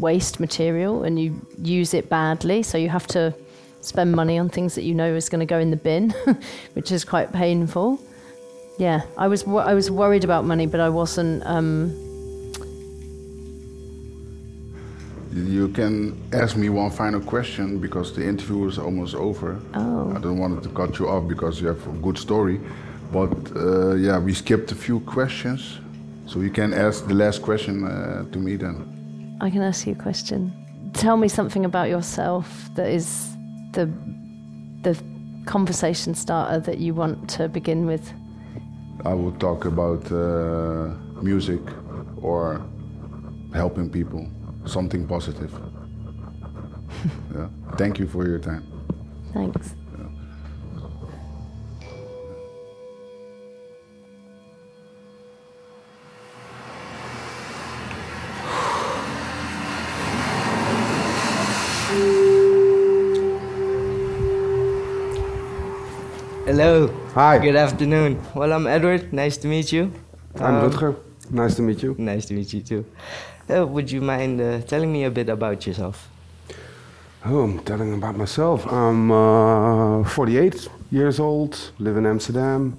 waste 0.00 0.40
material 0.40 1.04
and 1.04 1.16
you 1.16 1.40
use 1.62 1.94
it 1.94 2.08
badly. 2.08 2.64
So 2.64 2.76
you 2.76 2.88
have 2.88 3.06
to 3.08 3.32
spend 3.82 4.10
money 4.12 4.36
on 4.36 4.48
things 4.48 4.74
that 4.74 4.82
you 4.82 4.94
know 4.96 5.14
is 5.14 5.28
going 5.28 5.38
to 5.38 5.46
go 5.46 5.60
in 5.60 5.70
the 5.70 5.76
bin, 5.76 6.10
which 6.72 6.90
is 6.90 7.04
quite 7.04 7.32
painful. 7.32 8.00
Yeah, 8.78 9.02
I 9.16 9.28
was 9.28 9.46
I 9.46 9.74
was 9.74 9.92
worried 9.92 10.24
about 10.24 10.44
money, 10.44 10.66
but 10.66 10.80
I 10.80 10.88
wasn't. 10.88 11.46
Um, 11.46 11.94
You 15.34 15.68
can 15.68 16.16
ask 16.32 16.56
me 16.56 16.68
one 16.68 16.90
final 16.90 17.20
question 17.20 17.78
because 17.78 18.12
the 18.12 18.26
interview 18.26 18.66
is 18.66 18.78
almost 18.78 19.14
over. 19.14 19.60
Oh. 19.74 20.12
I 20.16 20.18
don't 20.18 20.38
want 20.38 20.62
to 20.62 20.68
cut 20.70 20.98
you 20.98 21.08
off 21.08 21.28
because 21.28 21.60
you 21.60 21.68
have 21.68 21.86
a 21.86 21.92
good 22.02 22.18
story. 22.18 22.60
But 23.12 23.56
uh, 23.56 23.94
yeah, 23.94 24.18
we 24.18 24.34
skipped 24.34 24.72
a 24.72 24.74
few 24.74 25.00
questions. 25.00 25.80
So 26.26 26.40
you 26.40 26.50
can 26.50 26.74
ask 26.74 27.06
the 27.06 27.14
last 27.14 27.42
question 27.42 27.84
uh, 27.84 28.24
to 28.32 28.38
me 28.38 28.56
then. 28.56 29.38
I 29.40 29.50
can 29.50 29.62
ask 29.62 29.86
you 29.86 29.92
a 29.92 30.02
question. 30.02 30.52
Tell 30.92 31.16
me 31.16 31.28
something 31.28 31.64
about 31.64 31.88
yourself 31.88 32.68
that 32.74 32.88
is 32.88 33.36
the 33.72 33.86
the 34.82 34.94
conversation 35.46 36.14
starter 36.14 36.60
that 36.60 36.78
you 36.78 36.94
want 36.94 37.30
to 37.30 37.48
begin 37.48 37.86
with. 37.86 38.12
I 39.04 39.14
will 39.14 39.32
talk 39.32 39.64
about 39.64 40.12
uh, 40.12 40.90
music 41.22 41.60
or 42.20 42.60
helping 43.54 43.88
people, 43.90 44.26
something 44.66 45.06
positive. 45.06 45.52
yeah. 47.34 47.48
Thank 47.76 47.98
you 47.98 48.06
for 48.06 48.26
your 48.26 48.38
time. 48.38 48.64
Thanks. 49.32 49.74
Hello. 66.48 66.88
Hi. 67.14 67.38
Good 67.38 67.56
afternoon. 67.56 68.18
Well, 68.34 68.54
I'm 68.54 68.66
Edward. 68.66 69.12
Nice 69.12 69.36
to 69.42 69.46
meet 69.48 69.70
you. 69.70 69.92
I'm 70.36 70.54
Um, 70.54 70.70
Rutger. 70.70 70.94
Nice 71.30 71.56
to 71.56 71.62
meet 71.62 71.82
you. 71.82 71.94
Nice 71.98 72.24
to 72.28 72.32
meet 72.34 72.54
you 72.54 72.62
too. 72.62 72.84
Uh, 73.50 73.66
would 73.66 73.92
you 73.92 74.00
mind 74.00 74.40
uh, 74.40 74.62
telling 74.62 74.90
me 74.90 75.04
a 75.04 75.10
bit 75.10 75.28
about 75.28 75.66
yourself? 75.66 76.08
Oh, 77.26 77.42
I'm 77.42 77.58
telling 77.58 77.92
about 77.92 78.16
myself. 78.16 78.64
I'm 78.72 79.10
uh, 79.12 80.04
48 80.04 80.68
years 80.90 81.20
old, 81.20 81.52
live 81.78 81.98
in 81.98 82.06
Amsterdam, 82.06 82.78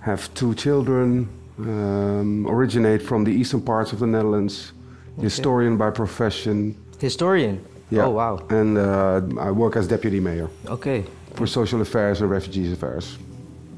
have 0.00 0.28
two 0.34 0.52
children, 0.54 1.28
um, 1.60 2.48
originate 2.48 3.00
from 3.00 3.22
the 3.22 3.30
eastern 3.30 3.60
parts 3.60 3.92
of 3.92 4.00
the 4.00 4.08
Netherlands, 4.08 4.72
historian 5.20 5.76
by 5.76 5.90
profession. 5.90 6.74
Historian. 6.98 7.64
Yeah. 7.90 8.06
Oh 8.06 8.10
wow. 8.10 8.44
And 8.50 8.76
uh, 8.76 9.20
I 9.40 9.50
work 9.52 9.76
as 9.76 9.86
deputy 9.86 10.20
mayor 10.20 10.50
Okay. 10.66 11.04
For 11.38 11.46
social 11.46 11.80
affairs 11.80 12.20
or 12.20 12.26
refugees 12.26 12.72
affairs, 12.72 13.16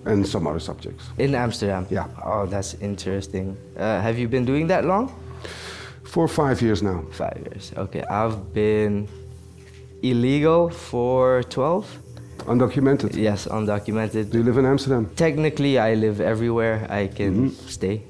and 0.07 0.27
some 0.27 0.47
other 0.47 0.61
subjects. 0.61 1.05
In 1.19 1.35
Amsterdam. 1.35 1.87
Yeah. 1.91 2.07
Oh, 2.25 2.47
that's 2.47 2.75
interesting. 2.81 3.57
Uh, 3.77 4.01
have 4.01 4.19
you 4.19 4.29
been 4.29 4.47
doing 4.47 4.67
that 4.69 4.85
long? 4.85 5.13
For 6.05 6.27
five 6.27 6.63
years 6.63 6.83
now. 6.83 7.05
Five 7.13 7.39
years. 7.47 7.73
Okay. 7.77 8.03
I've 8.11 8.53
been 8.55 9.07
illegal 10.03 10.71
for 10.71 11.43
12. 11.43 11.85
Undocumented. 12.47 13.15
Yes, 13.15 13.47
undocumented. 13.47 14.31
Do 14.31 14.39
you 14.39 14.45
live 14.45 14.57
in 14.57 14.65
Amsterdam? 14.65 15.11
Technically, 15.15 15.79
I 15.79 15.95
live 15.95 16.21
everywhere 16.23 16.87
I 16.89 17.07
can 17.09 17.51
stay. 17.51 18.03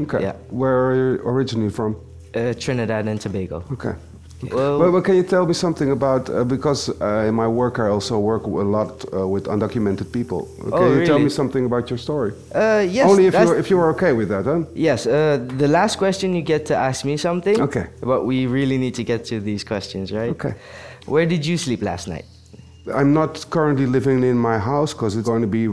Okay. 0.00 0.20
Yeah. 0.22 0.34
Where 0.50 0.76
are 0.86 0.94
you 0.94 1.22
originally 1.24 1.70
from? 1.70 1.96
Uh, 2.34 2.52
Trinidad 2.58 3.06
and 3.06 3.20
Tobago. 3.20 3.62
Okay. 3.72 3.94
Well, 4.42 4.78
Well, 4.78 4.90
well, 4.92 5.02
can 5.02 5.16
you 5.16 5.22
tell 5.22 5.46
me 5.46 5.54
something 5.54 5.90
about 5.90 6.28
uh, 6.28 6.44
because 6.44 6.90
uh, 7.00 7.24
in 7.28 7.34
my 7.34 7.48
work 7.48 7.78
I 7.78 7.88
also 7.88 8.18
work 8.18 8.44
a 8.44 8.48
lot 8.48 9.04
uh, 9.12 9.26
with 9.26 9.44
undocumented 9.46 10.12
people. 10.12 10.48
Oh, 10.66 10.70
Can 10.78 11.00
you 11.00 11.06
tell 11.06 11.18
me 11.18 11.30
something 11.30 11.64
about 11.64 11.88
your 11.90 11.98
story? 11.98 12.32
uh, 12.54 12.84
yes. 12.88 13.10
Only 13.10 13.26
if 13.26 13.34
you 13.34 13.52
if 13.58 13.70
you 13.70 13.78
are 13.80 13.90
okay 13.90 14.12
with 14.12 14.28
that, 14.28 14.44
huh? 14.44 14.64
Yes, 14.74 15.06
uh, 15.06 15.38
the 15.58 15.68
last 15.68 15.96
question 15.98 16.34
you 16.34 16.42
get 16.42 16.66
to 16.66 16.74
ask 16.76 17.04
me 17.04 17.16
something. 17.16 17.60
Okay. 17.60 17.86
But 18.02 18.24
we 18.26 18.46
really 18.46 18.78
need 18.78 18.94
to 18.94 19.04
get 19.04 19.24
to 19.26 19.40
these 19.40 19.64
questions, 19.64 20.12
right? 20.12 20.30
Okay. 20.30 20.54
Where 21.06 21.26
did 21.26 21.46
you 21.46 21.56
sleep 21.56 21.82
last 21.82 22.06
night? 22.06 22.24
I'm 22.94 23.12
not 23.12 23.46
currently 23.50 23.86
living 23.86 24.22
in 24.22 24.36
my 24.38 24.58
house 24.58 24.92
because 24.94 25.16
it's 25.18 25.28
going 25.28 25.42
to 25.42 25.48
be 25.48 25.66
uh, 25.66 25.72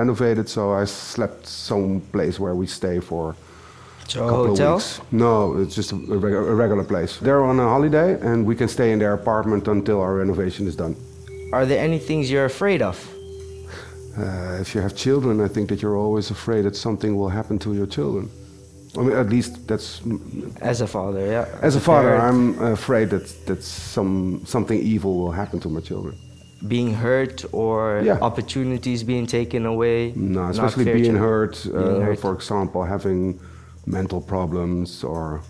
renovated, 0.00 0.48
so 0.48 0.72
I 0.82 0.84
slept 0.86 1.46
some 1.46 2.00
place 2.12 2.38
where 2.38 2.54
we 2.54 2.66
stay 2.66 3.00
for 3.00 3.34
A 4.16 4.18
couple 4.20 4.46
hotel? 4.48 4.76
of 4.76 4.82
weeks. 4.82 5.00
No, 5.12 5.56
it's 5.60 5.74
just 5.74 5.92
a, 5.92 5.96
a 5.96 6.18
regu- 6.24 6.48
a 6.48 6.54
regular 6.54 6.84
place. 6.84 7.18
They're 7.18 7.44
on 7.44 7.58
a 7.60 7.68
holiday, 7.68 8.18
and 8.20 8.46
we 8.46 8.54
can 8.56 8.68
stay 8.68 8.92
in 8.92 8.98
their 8.98 9.12
apartment 9.14 9.68
until 9.68 10.00
our 10.00 10.14
renovation 10.14 10.66
is 10.66 10.76
done. 10.76 10.94
Are 11.52 11.66
there 11.66 11.78
any 11.82 11.98
things 11.98 12.30
you're 12.30 12.44
afraid 12.46 12.82
of? 12.82 12.96
Uh, 14.18 14.58
if 14.60 14.74
you 14.74 14.80
have 14.80 14.94
children, 14.96 15.40
I 15.40 15.48
think 15.48 15.68
that 15.68 15.80
you're 15.82 15.96
always 15.96 16.30
afraid 16.30 16.62
that 16.64 16.74
something 16.76 17.16
will 17.16 17.28
happen 17.28 17.58
to 17.60 17.74
your 17.74 17.86
children. 17.86 18.28
I 18.98 19.02
mean, 19.02 19.16
at 19.16 19.28
least 19.28 19.66
that's 19.68 20.00
As 20.60 20.80
a 20.80 20.86
father, 20.86 21.24
yeah. 21.26 21.46
as 21.62 21.76
a 21.76 21.80
father. 21.80 22.16
I'm 22.16 22.58
afraid 22.72 23.10
that 23.10 23.26
that 23.46 23.62
some 23.62 24.40
something 24.46 24.78
evil 24.80 25.12
will 25.20 25.30
happen 25.32 25.60
to 25.60 25.68
my 25.68 25.80
children. 25.80 26.14
being 26.66 26.92
hurt 26.94 27.44
or 27.52 28.02
Yeah. 28.04 28.18
opportunities 28.28 29.04
being 29.04 29.26
taken 29.28 29.64
away. 29.66 30.12
No, 30.16 30.48
especially 30.50 30.84
being 31.00 31.14
hurt, 31.16 31.54
uh, 31.66 31.70
being 31.70 32.02
hurt. 32.06 32.18
For 32.18 32.32
example, 32.34 32.82
having 32.82 33.38
mental 33.90 34.20
problems 34.20 35.04
or 35.04 35.42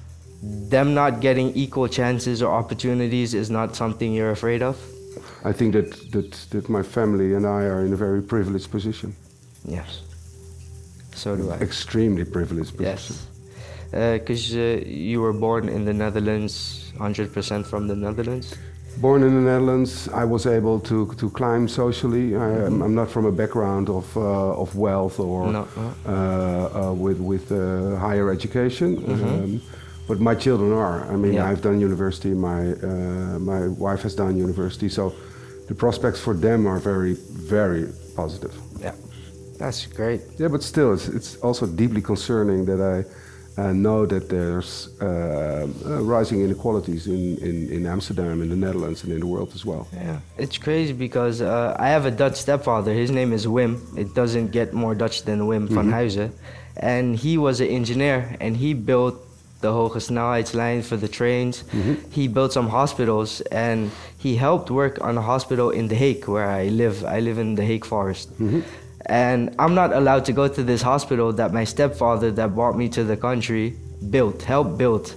Them 0.42 0.94
not 0.94 1.20
getting 1.20 1.50
equal 1.54 1.88
chances 1.88 2.42
or 2.42 2.54
opportunities 2.54 3.34
is 3.34 3.50
not 3.50 3.74
something 3.74 4.14
you're 4.14 4.30
afraid 4.30 4.62
of. 4.62 4.76
I 5.44 5.52
think 5.52 5.72
that, 5.72 5.90
that 6.12 6.30
that 6.50 6.68
my 6.68 6.82
family 6.82 7.34
and 7.34 7.44
I 7.44 7.62
are 7.72 7.84
in 7.86 7.92
a 7.92 7.96
very 7.96 8.22
privileged 8.22 8.70
position. 8.70 9.14
Yes. 9.64 10.02
So 11.14 11.36
do 11.36 11.50
I. 11.50 11.56
Extremely 11.56 12.24
privileged 12.24 12.76
position. 12.76 13.16
Yes. 13.16 14.18
Because 14.18 14.54
uh, 14.54 14.84
you 14.86 15.20
were 15.20 15.32
born 15.32 15.68
in 15.68 15.84
the 15.84 15.94
Netherlands, 15.94 16.92
100% 16.98 17.66
from 17.66 17.88
the 17.88 17.96
Netherlands. 17.96 18.54
Born 19.00 19.22
in 19.22 19.34
the 19.34 19.40
Netherlands, 19.52 20.08
I 20.08 20.24
was 20.24 20.44
able 20.46 20.80
to, 20.80 21.14
to 21.14 21.30
climb 21.30 21.68
socially. 21.68 22.34
I, 22.34 22.66
am 22.66 22.82
I'm 22.82 22.94
not 22.94 23.08
from 23.10 23.26
a 23.26 23.32
background 23.32 23.88
of, 23.88 24.16
uh, 24.16 24.60
of 24.62 24.74
wealth 24.74 25.20
or 25.20 25.52
No, 25.52 25.68
no. 25.76 25.94
Uh, 26.06 26.90
uh, 26.90 26.92
with, 26.94 27.20
with 27.20 27.52
uh, 27.52 27.96
higher 27.96 28.30
education, 28.30 28.96
Mm-hmm. 28.96 29.28
um, 29.28 29.62
but 30.08 30.18
my 30.20 30.34
children 30.34 30.72
are. 30.72 31.04
I 31.12 31.16
mean, 31.16 31.34
Yeah. 31.34 31.48
I've 31.48 31.60
done 31.62 31.78
university, 31.80 32.32
my, 32.34 32.72
uh, 32.72 33.38
my 33.38 33.68
wife 33.68 34.02
has 34.02 34.14
done 34.16 34.36
university, 34.36 34.88
so 34.88 35.12
the 35.68 35.74
prospects 35.74 36.18
for 36.18 36.34
them 36.34 36.66
are 36.66 36.78
very, 36.80 37.14
very 37.14 37.86
positive. 38.16 38.54
Yeah. 38.80 38.94
That's 39.58 39.86
great. 39.86 40.22
Yeah, 40.38 40.48
but 40.48 40.62
still, 40.62 40.92
it's, 40.94 41.08
it's 41.08 41.36
also 41.36 41.66
deeply 41.66 42.00
concerning 42.00 42.64
that 42.66 42.80
I 42.80 43.04
uh, 43.58 43.72
know 43.72 44.06
that 44.06 44.28
there's 44.28 44.88
uh, 45.00 45.66
uh, 45.84 46.02
rising 46.02 46.42
inequalities 46.42 47.06
in, 47.06 47.36
in, 47.38 47.70
in 47.72 47.86
Amsterdam, 47.86 48.40
in 48.40 48.48
the 48.48 48.56
Netherlands, 48.56 49.02
and 49.02 49.12
in 49.12 49.20
the 49.20 49.26
world 49.26 49.50
as 49.54 49.64
well. 49.66 49.88
Yeah. 49.92 50.20
It's 50.36 50.58
crazy 50.58 50.92
because 50.92 51.42
uh, 51.42 51.76
I 51.78 51.88
have 51.88 52.06
a 52.06 52.10
Dutch 52.10 52.36
stepfather. 52.36 52.92
His 52.92 53.10
name 53.10 53.32
is 53.32 53.46
Wim. 53.46 53.72
It 53.98 54.14
doesn't 54.14 54.52
get 54.52 54.72
more 54.72 54.94
Dutch 54.94 55.24
than 55.24 55.40
Wim 55.40 55.68
van 55.68 55.90
Huyzen. 55.90 56.30
And 56.76 57.16
he 57.16 57.36
was 57.36 57.60
an 57.60 57.68
engineer 57.68 58.36
and 58.40 58.56
he 58.56 58.74
built 58.74 59.16
the 59.60 59.72
Hoge 59.72 59.98
Snelheidslijn 59.98 60.84
for 60.84 60.96
the 60.96 61.08
trains. 61.08 61.64
He 62.10 62.28
built 62.28 62.52
some 62.52 62.68
hospitals 62.68 63.40
and 63.50 63.90
he 64.16 64.36
helped 64.36 64.70
work 64.70 65.00
on 65.00 65.18
a 65.18 65.22
hospital 65.22 65.70
in 65.70 65.88
The 65.88 65.96
Hague 65.96 66.28
where 66.28 66.48
I 66.48 66.68
live. 66.68 67.04
I 67.04 67.18
live 67.18 67.38
in 67.38 67.56
the 67.56 67.64
Hague 67.64 67.84
Forest. 67.84 68.30
And 69.08 69.54
I'm 69.58 69.74
not 69.74 69.92
allowed 69.92 70.24
to 70.26 70.32
go 70.32 70.48
to 70.48 70.62
this 70.62 70.82
hospital 70.82 71.32
that 71.34 71.52
my 71.52 71.64
stepfather 71.64 72.30
that 72.32 72.54
brought 72.54 72.76
me 72.76 72.88
to 72.90 73.04
the 73.04 73.16
country 73.16 73.76
built, 74.10 74.42
helped 74.42 74.76
build, 74.78 75.14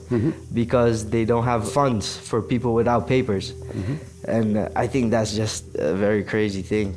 because 0.53 1.09
they 1.09 1.25
don't 1.25 1.43
have 1.43 1.69
funds 1.71 2.17
for 2.17 2.41
people 2.41 2.73
without 2.73 3.07
papers. 3.07 3.53
And 4.27 4.57
uh, 4.57 4.69
I 4.75 4.87
think 4.87 5.11
that's 5.11 5.35
just 5.35 5.75
a 5.75 5.93
very 5.95 6.23
crazy 6.23 6.61
thing. 6.61 6.95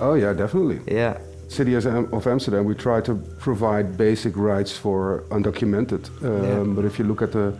Oh 0.00 0.14
yeah, 0.14 0.32
definitely. 0.32 0.80
Yeah. 0.86 1.18
City 1.48 1.74
of 1.74 2.26
Amsterdam, 2.26 2.64
we 2.64 2.74
try 2.74 3.00
to 3.02 3.14
provide 3.38 3.96
basic 3.96 4.36
rights 4.36 4.72
for 4.76 5.24
undocumented. 5.30 6.02
Um, 6.22 6.44
Yeah. 6.44 6.74
But 6.74 6.84
if 6.84 6.98
you 6.98 7.04
look 7.06 7.22
at 7.22 7.32
the 7.32 7.54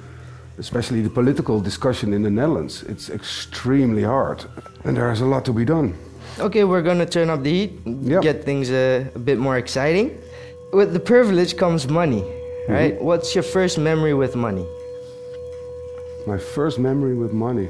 especially 0.59 1.03
the 1.03 1.11
political 1.11 1.61
discussion 1.61 2.13
in 2.13 2.23
the 2.23 2.31
Netherlands. 2.31 2.83
It's 2.85 3.11
extremely 3.11 4.03
hard, 4.03 4.45
and 4.85 4.97
there 4.97 5.11
is 5.11 5.21
a 5.21 5.27
lot 5.27 5.45
to 5.47 5.53
be 5.53 5.65
done. 5.65 5.95
Okay, 6.39 6.65
we're 6.65 6.83
gonna 6.83 7.07
turn 7.07 7.31
up 7.31 7.43
the 7.43 7.51
heat, 7.51 7.73
Yep. 7.87 8.23
get 8.23 8.45
things 8.45 8.71
uh, 8.71 9.05
a 9.15 9.19
bit 9.19 9.39
more 9.39 9.57
exciting. 9.57 10.19
With 10.73 10.93
the 10.93 11.01
privilege 11.01 11.57
comes 11.57 11.89
money, 11.89 12.25
right? 12.69 13.01
What's 13.01 13.35
your 13.35 13.45
first 13.45 13.79
memory 13.79 14.15
with 14.15 14.35
money? 14.35 14.67
My 16.27 16.39
first 16.39 16.79
memory 16.79 17.15
with 17.15 17.33
money. 17.33 17.69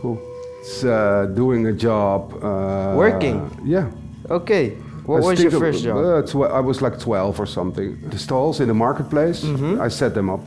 Cool. 0.00 0.18
It's 0.60 0.84
uh, 0.84 1.26
doing 1.34 1.66
a 1.66 1.72
job. 1.72 2.32
Uh, 2.44 2.94
Working? 2.96 3.50
Yeah. 3.64 3.90
Okay, 4.30 4.70
what 5.06 5.24
I 5.24 5.26
was 5.26 5.42
your 5.42 5.50
first 5.50 5.82
job? 5.82 5.96
Uh, 5.96 6.22
tw- 6.22 6.52
I 6.52 6.60
was 6.60 6.80
like 6.82 7.00
12 7.00 7.40
or 7.40 7.46
something. 7.46 7.98
The 8.10 8.18
stalls 8.18 8.60
in 8.60 8.68
the 8.68 8.74
marketplace, 8.74 9.42
Mm-hmm. 9.42 9.80
I 9.80 9.88
set 9.88 10.14
them 10.14 10.30
up. 10.30 10.40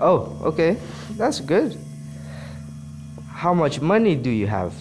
Oh, 0.00 0.36
okay, 0.42 0.76
that's 1.16 1.38
good. 1.40 1.76
How 3.30 3.54
much 3.54 3.80
money 3.80 4.16
do 4.16 4.30
you 4.30 4.46
have? 4.48 4.72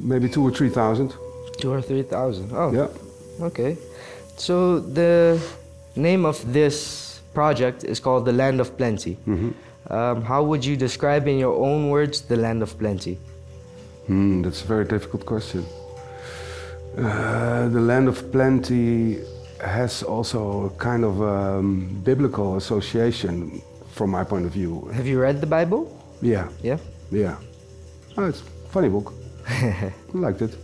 Maybe 0.00 0.28
two 0.28 0.42
or 0.42 0.50
three 0.50 0.70
thousand. 0.70 1.14
Two 1.58 1.72
or 1.72 1.82
three 1.82 2.02
thousand. 2.02 2.50
Oh, 2.52 2.72
Yeah. 2.72 2.88
okay. 3.46 3.76
So 4.36 4.80
the 4.80 5.38
name 5.96 6.24
of 6.24 6.52
this 6.52 7.20
project 7.34 7.84
is 7.84 8.00
called 8.00 8.24
the 8.24 8.32
Land 8.32 8.60
of 8.60 8.76
Plenty. 8.76 9.16
Mm-hmm. 9.26 9.50
Um, 9.92 10.22
how 10.22 10.42
would 10.42 10.64
you 10.64 10.76
describe 10.76 11.26
in 11.28 11.38
your 11.38 11.54
own 11.54 11.90
words 11.90 12.22
the 12.22 12.36
Land 12.36 12.62
of 12.62 12.78
Plenty? 12.78 13.18
Hmm, 14.06 14.42
that's 14.42 14.62
a 14.62 14.66
very 14.66 14.84
difficult 14.84 15.26
question. 15.26 15.64
Uh, 16.96 17.68
the 17.68 17.80
land 17.80 18.08
of 18.08 18.32
plenty 18.32 19.18
has 19.64 20.02
also 20.02 20.64
a 20.66 20.70
kind 20.70 21.04
of 21.04 21.22
um, 21.22 22.00
biblical 22.02 22.56
association 22.56 23.62
from 23.92 24.10
my 24.10 24.24
point 24.24 24.44
of 24.46 24.52
view. 24.52 24.88
Have 24.94 25.06
you 25.06 25.20
read 25.20 25.40
the 25.40 25.46
Bible? 25.46 25.86
Yeah, 26.20 26.48
Yeah. 26.62 26.78
yeah. 27.12 27.36
Oh, 28.16 28.26
it's 28.26 28.40
a 28.40 28.68
funny 28.72 28.88
book. 28.88 29.12
I 29.50 29.92
liked 30.12 30.42
it. 30.42 30.56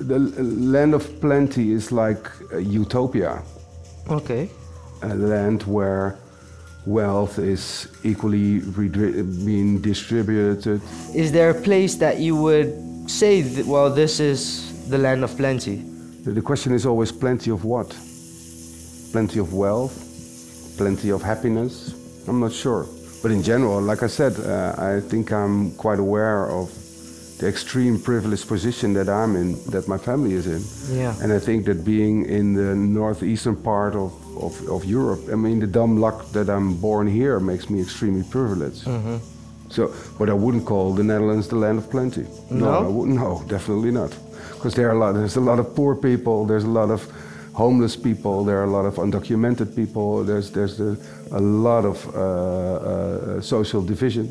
The 0.00 0.18
land 0.18 0.94
of 0.94 1.20
plenty 1.20 1.72
is 1.72 1.90
like 1.90 2.28
a 2.52 2.60
utopia, 2.60 3.42
Okay. 4.10 4.48
a 5.02 5.14
land 5.14 5.62
where 5.62 6.16
wealth 6.86 7.38
is 7.38 7.88
equally 8.04 8.60
redri- 8.60 9.24
being 9.44 9.80
distributed. 9.80 10.80
Is 11.14 11.32
there 11.32 11.50
a 11.50 11.54
place 11.54 11.96
that 11.96 12.18
you 12.20 12.36
would 12.36 12.70
say, 13.10 13.42
well, 13.64 13.90
this 13.90 14.20
is 14.20 14.88
the 14.90 14.98
Land 14.98 15.24
of 15.24 15.36
Plenty? 15.36 15.76
The 16.24 16.32
the 16.32 16.42
question 16.42 16.74
is 16.74 16.84
always 16.86 17.10
plenty 17.12 17.50
of 17.50 17.64
what? 17.64 17.88
Plenty 19.12 19.40
of 19.40 19.52
wealth? 19.54 19.94
Plenty 20.76 21.10
of 21.10 21.22
happiness? 21.22 21.94
I'm 22.28 22.38
not 22.40 22.52
sure. 22.52 22.86
But 23.22 23.30
in 23.32 23.42
general, 23.42 23.80
like 23.80 24.02
I 24.02 24.08
said, 24.08 24.32
uh, 24.38 24.74
I 24.78 25.00
think 25.00 25.32
I'm 25.32 25.70
quite 25.76 25.98
aware 25.98 26.50
of 26.50 26.68
the 27.38 27.46
extreme 27.46 28.00
privileged 28.00 28.48
position 28.48 28.94
that 28.94 29.08
I'm 29.08 29.36
in, 29.36 29.62
that 29.66 29.88
my 29.88 29.98
family 29.98 30.32
is 30.32 30.46
in. 30.46 30.62
Yeah. 30.96 31.14
And 31.22 31.32
I 31.32 31.38
think 31.38 31.66
that 31.66 31.84
being 31.84 32.24
in 32.24 32.54
the 32.54 32.74
northeastern 32.74 33.56
part 33.56 33.94
of, 33.94 34.12
of, 34.42 34.68
of 34.68 34.84
Europe, 34.84 35.20
I 35.30 35.34
mean, 35.34 35.60
the 35.60 35.66
dumb 35.66 35.98
luck 36.00 36.30
that 36.32 36.48
I'm 36.48 36.76
born 36.76 37.06
here 37.06 37.38
makes 37.38 37.68
me 37.68 37.80
extremely 37.80 38.24
privileged. 38.30 38.86
So, 39.68 39.92
but 40.18 40.30
I 40.30 40.32
wouldn't 40.32 40.64
call 40.64 40.94
the 40.94 41.02
Netherlands 41.02 41.48
the 41.48 41.56
land 41.56 41.78
of 41.78 41.90
plenty. 41.90 42.24
No? 42.50 42.70
I 42.70 42.88
wouldn't. 42.88 43.18
No, 43.18 43.42
definitely 43.48 43.90
not. 43.90 44.16
Because 44.54 44.74
there 44.74 44.88
are 44.88 44.92
a 44.92 44.98
lot. 44.98 45.12
There's 45.12 45.36
a 45.36 45.40
lot 45.40 45.58
of 45.58 45.74
poor 45.74 45.94
people. 45.96 46.46
There's 46.46 46.64
a 46.64 46.70
lot 46.70 46.90
of 46.90 47.02
homeless 47.52 47.96
people. 47.96 48.44
There 48.44 48.58
are 48.60 48.64
a 48.64 48.70
lot 48.70 48.86
of 48.86 48.94
undocumented 48.94 49.74
people. 49.74 50.22
There's 50.24 50.50
there's 50.52 50.76
the, 50.78 50.96
a 51.32 51.40
lot 51.40 51.84
of 51.84 52.14
uh, 52.14 52.20
uh, 52.20 53.40
social 53.40 53.82
division. 53.82 54.28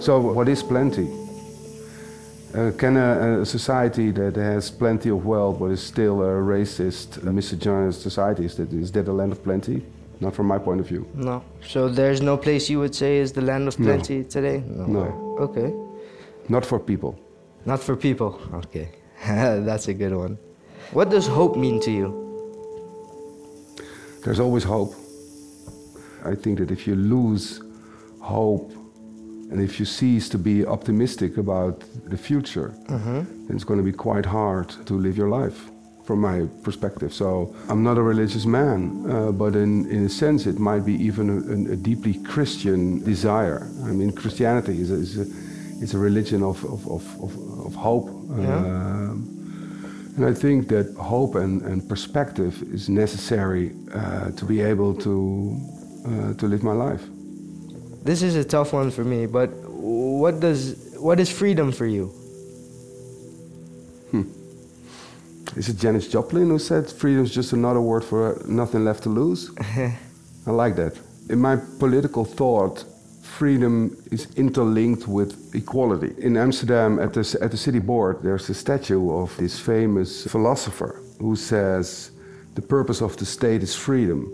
So, 0.00 0.20
what 0.20 0.48
is 0.48 0.62
plenty? 0.62 1.08
Uh, 2.54 2.70
can 2.78 2.96
a, 2.96 3.40
a 3.40 3.46
society 3.46 4.12
that 4.12 4.36
has 4.36 4.70
plenty 4.70 5.08
of 5.08 5.26
wealth 5.26 5.58
but 5.58 5.72
is 5.72 5.82
still 5.82 6.22
a 6.22 6.26
racist, 6.26 7.20
misogynist 7.24 8.00
society, 8.00 8.44
is 8.44 8.54
that, 8.56 8.72
is 8.72 8.92
that 8.92 9.08
a 9.08 9.12
land 9.12 9.32
of 9.32 9.42
plenty? 9.42 9.82
Not 10.20 10.34
from 10.34 10.46
my 10.46 10.58
point 10.58 10.80
of 10.80 10.86
view. 10.86 11.06
No. 11.14 11.42
So 11.66 11.88
there's 11.88 12.20
no 12.20 12.36
place 12.36 12.70
you 12.70 12.78
would 12.78 12.94
say 12.94 13.16
is 13.16 13.32
the 13.32 13.40
Land 13.40 13.66
of 13.66 13.78
No. 13.78 13.86
Plenty 13.86 14.24
today? 14.24 14.62
No. 14.66 15.36
Okay. 15.40 15.74
Not 16.48 16.64
for 16.64 16.78
people. 16.78 17.18
Not 17.66 17.80
for 17.80 17.96
people. 17.96 18.40
Okay. 18.54 18.88
That's 19.26 19.88
a 19.88 19.94
good 19.94 20.14
one. 20.14 20.38
What 20.92 21.10
does 21.10 21.26
hope 21.26 21.56
mean 21.56 21.80
to 21.80 21.90
you? 21.90 22.08
There's 24.24 24.38
always 24.38 24.62
hope. 24.64 24.94
I 26.24 26.34
think 26.34 26.58
that 26.58 26.70
if 26.70 26.86
you 26.86 26.94
lose 26.94 27.60
hope 28.20 28.72
and 29.50 29.60
if 29.60 29.78
you 29.78 29.86
cease 29.86 30.28
to 30.30 30.38
be 30.38 30.66
optimistic 30.66 31.36
about 31.36 31.84
the 32.06 32.16
future, 32.16 32.74
then 33.46 33.56
it's 33.56 33.64
going 33.64 33.78
to 33.78 33.84
be 33.84 33.92
quite 33.92 34.26
hard 34.26 34.68
to 34.86 34.94
live 34.94 35.16
your 35.16 35.28
life, 35.28 35.70
from 36.04 36.20
my 36.20 36.46
perspective. 36.62 37.12
So 37.12 37.54
I'm 37.68 37.82
not 37.82 37.96
a 37.96 38.02
religious 38.02 38.44
man, 38.44 39.10
uh, 39.10 39.32
but 39.32 39.56
in, 39.56 39.90
in 39.90 40.04
a 40.04 40.08
sense, 40.08 40.46
it 40.46 40.58
might 40.58 40.84
be 40.84 40.94
even 40.94 41.30
a, 41.30 41.72
a, 41.72 41.76
deeply 41.76 42.14
Christian 42.24 43.02
desire. 43.02 43.66
I 43.84 43.92
mean, 43.92 44.12
Christianity 44.12 44.80
is 44.80 44.90
a, 44.90 44.94
is 44.94 45.18
a, 45.18 45.22
is 45.82 45.94
a 45.94 45.98
religion 45.98 46.42
of, 46.42 46.62
of, 46.64 46.86
of, 46.88 47.22
of, 47.22 47.66
of 47.66 47.74
hope. 47.74 48.08
Yeah. 48.36 48.56
Um, 48.56 49.30
and 50.16 50.24
I 50.26 50.32
think 50.32 50.68
that 50.68 50.94
hope 50.96 51.34
and, 51.34 51.62
and 51.62 51.88
perspective 51.88 52.62
is 52.72 52.88
necessary 52.88 53.72
uh, 53.92 54.30
to 54.30 54.44
be 54.44 54.60
able 54.60 54.94
to, 54.96 55.58
uh, 56.06 56.34
to 56.34 56.46
live 56.46 56.62
my 56.62 56.72
life. 56.72 57.02
This 58.04 58.22
is 58.22 58.36
a 58.36 58.44
tough 58.44 58.74
one 58.74 58.90
for 58.90 59.02
me, 59.02 59.24
but 59.24 59.48
what 59.66 60.38
does 60.38 60.94
what 60.98 61.18
is 61.18 61.30
freedom 61.30 61.72
for 61.72 61.86
you? 61.86 62.06
Hmm. 64.10 64.24
Is 65.56 65.70
it 65.70 65.78
Janis 65.78 66.08
Joplin 66.08 66.48
who 66.48 66.58
said 66.58 66.90
freedom 66.90 67.24
is 67.24 67.34
just 67.34 67.54
another 67.54 67.80
word 67.80 68.04
for 68.04 68.42
nothing 68.46 68.84
left 68.84 69.04
to 69.04 69.08
lose? 69.08 69.50
I 70.46 70.50
like 70.50 70.76
that. 70.76 70.98
In 71.30 71.38
my 71.38 71.56
political 71.78 72.26
thought, 72.26 72.84
freedom 73.22 73.96
is 74.12 74.28
interlinked 74.36 75.08
with 75.08 75.54
equality. 75.54 76.14
In 76.18 76.36
Amsterdam, 76.36 76.98
at 76.98 77.14
the, 77.14 77.38
at 77.40 77.50
the 77.50 77.56
city 77.56 77.78
board, 77.78 78.18
there's 78.22 78.50
a 78.50 78.54
statue 78.54 79.10
of 79.10 79.34
this 79.38 79.58
famous 79.58 80.30
philosopher 80.30 81.00
who 81.18 81.36
says 81.36 82.10
the 82.54 82.62
purpose 82.62 83.00
of 83.00 83.16
the 83.16 83.24
state 83.24 83.62
is 83.62 83.74
freedom. 83.74 84.30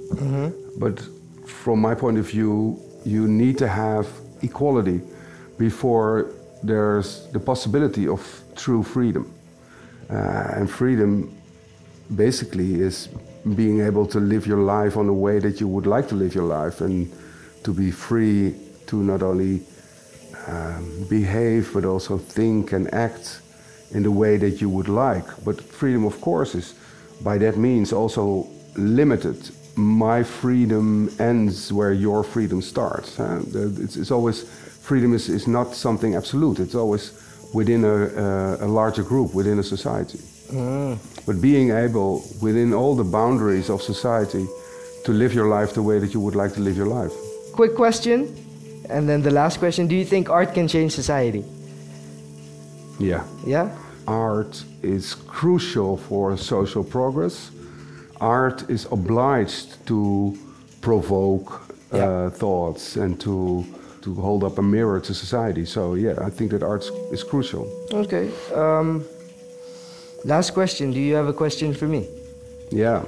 But 0.79 1.01
from 1.47 1.81
my 1.81 1.95
point 1.95 2.19
of 2.19 2.29
view, 2.29 2.83
you 3.05 3.27
need 3.27 3.59
to 3.59 3.69
have 3.69 4.07
equality 4.43 5.01
before 5.59 6.31
there's 6.63 7.27
the 7.33 7.41
possibility 7.41 8.07
of 8.09 8.43
true 8.57 8.83
freedom. 8.83 9.33
Uh, 10.09 10.57
and 10.57 10.71
freedom 10.71 11.35
basically 12.17 12.81
is 12.81 13.09
being 13.55 13.81
able 13.81 14.07
to 14.07 14.19
live 14.19 14.47
your 14.47 14.59
life 14.59 14.97
on 14.97 15.07
the 15.07 15.13
way 15.13 15.39
that 15.39 15.61
you 15.61 15.69
would 15.69 15.87
like 15.87 16.09
to 16.09 16.15
live 16.15 16.35
your 16.35 16.45
life 16.45 16.81
and 16.81 17.11
to 17.63 17.73
be 17.73 17.91
free 17.91 18.55
to 18.87 18.97
not 19.03 19.23
only 19.23 19.63
um, 20.47 21.07
behave 21.09 21.71
but 21.73 21.85
also 21.85 22.19
think 22.19 22.73
and 22.73 22.93
act 22.93 23.41
in 23.93 24.03
the 24.03 24.11
way 24.11 24.37
that 24.37 24.61
you 24.61 24.69
would 24.69 24.89
like. 24.89 25.25
But 25.45 25.61
freedom, 25.61 26.05
of 26.05 26.21
course, 26.21 26.55
is 26.55 26.75
by 27.23 27.39
that 27.39 27.57
means 27.57 27.93
also 27.93 28.47
limited. 28.77 29.51
My 29.77 30.23
freedom 30.23 31.11
ends 31.19 31.73
where 31.73 31.93
your 31.93 32.23
freedom 32.25 32.61
starts. 32.63 33.17
huh? 33.17 33.41
It's, 33.55 33.97
it's 33.97 34.11
always 34.11 34.43
freedom 34.81 35.15
is, 35.15 35.29
is 35.29 35.47
not 35.47 35.75
something 35.75 36.15
absolute. 36.17 36.59
It's 36.59 36.75
always 36.75 37.13
within 37.55 37.85
a, 37.85 37.97
a, 37.97 38.67
a 38.67 38.69
larger 38.69 39.03
group, 39.03 39.35
within 39.35 39.59
a 39.59 39.63
society. 39.63 40.19
Mm. 40.51 40.99
But 41.27 41.41
being 41.41 41.71
able, 41.71 42.25
within 42.43 42.73
all 42.75 42.97
the 42.97 43.05
boundaries 43.05 43.71
of 43.71 43.83
society, 43.83 44.47
to 45.05 45.13
live 45.13 45.33
your 45.33 45.49
life 45.49 45.75
the 45.75 45.83
way 45.83 45.99
that 45.99 46.13
you 46.13 46.21
would 46.21 46.35
like 46.35 46.53
to 46.55 46.61
live 46.61 46.77
your 46.77 46.87
life. 46.87 47.13
Quick 47.53 47.75
question, 47.75 48.35
and 48.89 49.09
then 49.09 49.23
the 49.23 49.31
last 49.31 49.59
question: 49.59 49.87
Do 49.87 49.95
you 49.95 50.05
think 50.05 50.29
art 50.29 50.55
can 50.55 50.69
change 50.69 50.93
society? 50.93 51.45
Yeah. 52.99 53.25
Yeah. 53.47 53.71
Art 54.07 54.65
is 54.83 55.15
crucial 55.15 55.97
for 55.97 56.37
social 56.37 56.85
progress. 56.85 57.51
Art 58.21 58.69
is 58.69 58.87
obliged 58.93 59.85
to 59.87 60.37
provoke 60.81 61.63
Yeah. 61.93 62.05
uh, 62.09 62.31
thoughts 62.31 62.97
and 62.97 63.19
to 63.21 63.65
to 64.03 64.15
hold 64.15 64.45
up 64.45 64.59
a 64.59 64.63
mirror 64.63 64.99
to 65.01 65.13
society. 65.15 65.65
So 65.67 65.95
yeah, 65.95 66.15
I 66.27 66.31
think 66.31 66.51
that 66.53 66.63
art 66.63 66.85
is 67.13 67.23
crucial. 67.23 67.67
Okay. 67.93 68.31
Um, 68.55 69.05
last 70.25 70.55
question. 70.55 70.91
Do 70.93 70.99
you 70.99 71.15
have 71.17 71.29
a 71.29 71.35
question 71.35 71.75
for 71.75 71.87
me? 71.87 72.07
Yeah. 72.71 73.03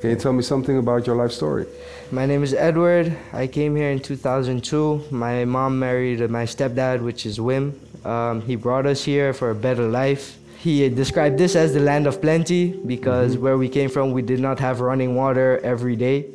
Can 0.00 0.10
you 0.10 0.16
tell 0.16 0.32
me 0.32 0.42
something 0.42 0.78
about 0.78 1.06
your 1.06 1.14
life 1.14 1.30
story? 1.30 1.66
My 2.10 2.26
name 2.26 2.42
is 2.42 2.54
Edward. 2.54 3.16
I 3.32 3.46
came 3.46 3.76
here 3.76 3.90
in 3.92 4.00
2002. 4.00 5.00
My 5.12 5.44
mom 5.44 5.78
married 5.78 6.28
my 6.28 6.44
stepdad, 6.44 7.02
which 7.04 7.24
is 7.24 7.38
Wim. 7.38 7.74
Um, 8.04 8.40
he 8.42 8.56
brought 8.56 8.84
us 8.86 9.04
here 9.04 9.32
for 9.32 9.50
a 9.50 9.54
better 9.54 9.86
life. 9.86 10.36
He 10.62 10.88
described 10.88 11.38
this 11.38 11.56
as 11.56 11.74
the 11.74 11.80
land 11.80 12.06
of 12.06 12.20
plenty 12.20 12.70
because 12.86 13.32
mm-hmm. 13.32 13.42
where 13.42 13.58
we 13.58 13.68
came 13.68 13.90
from, 13.90 14.12
we 14.12 14.22
did 14.22 14.38
not 14.38 14.60
have 14.60 14.80
running 14.80 15.16
water 15.16 15.58
every 15.64 15.96
day. 15.96 16.26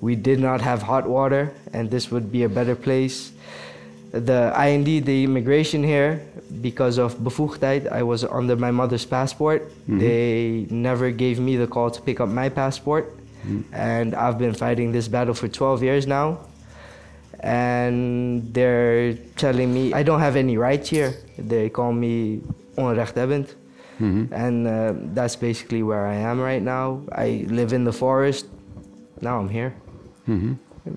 We 0.00 0.14
did 0.14 0.38
not 0.38 0.60
have 0.60 0.82
hot 0.82 1.08
water, 1.08 1.52
and 1.72 1.90
this 1.90 2.08
would 2.12 2.30
be 2.30 2.44
a 2.44 2.48
better 2.48 2.76
place. 2.76 3.32
The 4.12 4.54
IND, 4.56 4.86
the 5.04 5.24
immigration 5.24 5.82
here, 5.82 6.24
because 6.60 6.96
of 6.96 7.16
bevoegdheid, 7.16 7.90
I 7.90 8.04
was 8.04 8.22
under 8.22 8.54
my 8.54 8.70
mother's 8.70 9.04
passport. 9.04 9.68
Mm-hmm. 9.68 9.98
They 9.98 10.66
never 10.70 11.10
gave 11.10 11.40
me 11.40 11.56
the 11.56 11.66
call 11.66 11.90
to 11.90 12.00
pick 12.00 12.20
up 12.20 12.28
my 12.28 12.50
passport, 12.50 13.16
mm-hmm. 13.16 13.62
and 13.74 14.14
I've 14.14 14.38
been 14.38 14.54
fighting 14.54 14.92
this 14.92 15.08
battle 15.08 15.34
for 15.34 15.48
12 15.48 15.82
years 15.82 16.06
now. 16.06 16.38
And 17.40 18.54
they're 18.54 19.14
telling 19.34 19.74
me 19.74 19.92
I 19.92 20.04
don't 20.04 20.20
have 20.20 20.36
any 20.36 20.56
rights 20.56 20.88
here. 20.88 21.16
They 21.36 21.68
call 21.68 21.92
me 21.92 22.42
onrechthebbend. 22.76 23.54
And 23.98 24.66
uh, 24.66 24.94
that's 25.14 25.36
basically 25.36 25.82
where 25.82 26.06
I 26.06 26.16
am 26.16 26.40
right 26.40 26.62
now. 26.62 27.02
I 27.12 27.44
live 27.48 27.72
in 27.72 27.84
the 27.84 27.92
forest. 27.92 28.46
Now 29.20 29.38
I'm 29.38 29.48
here. 29.48 29.72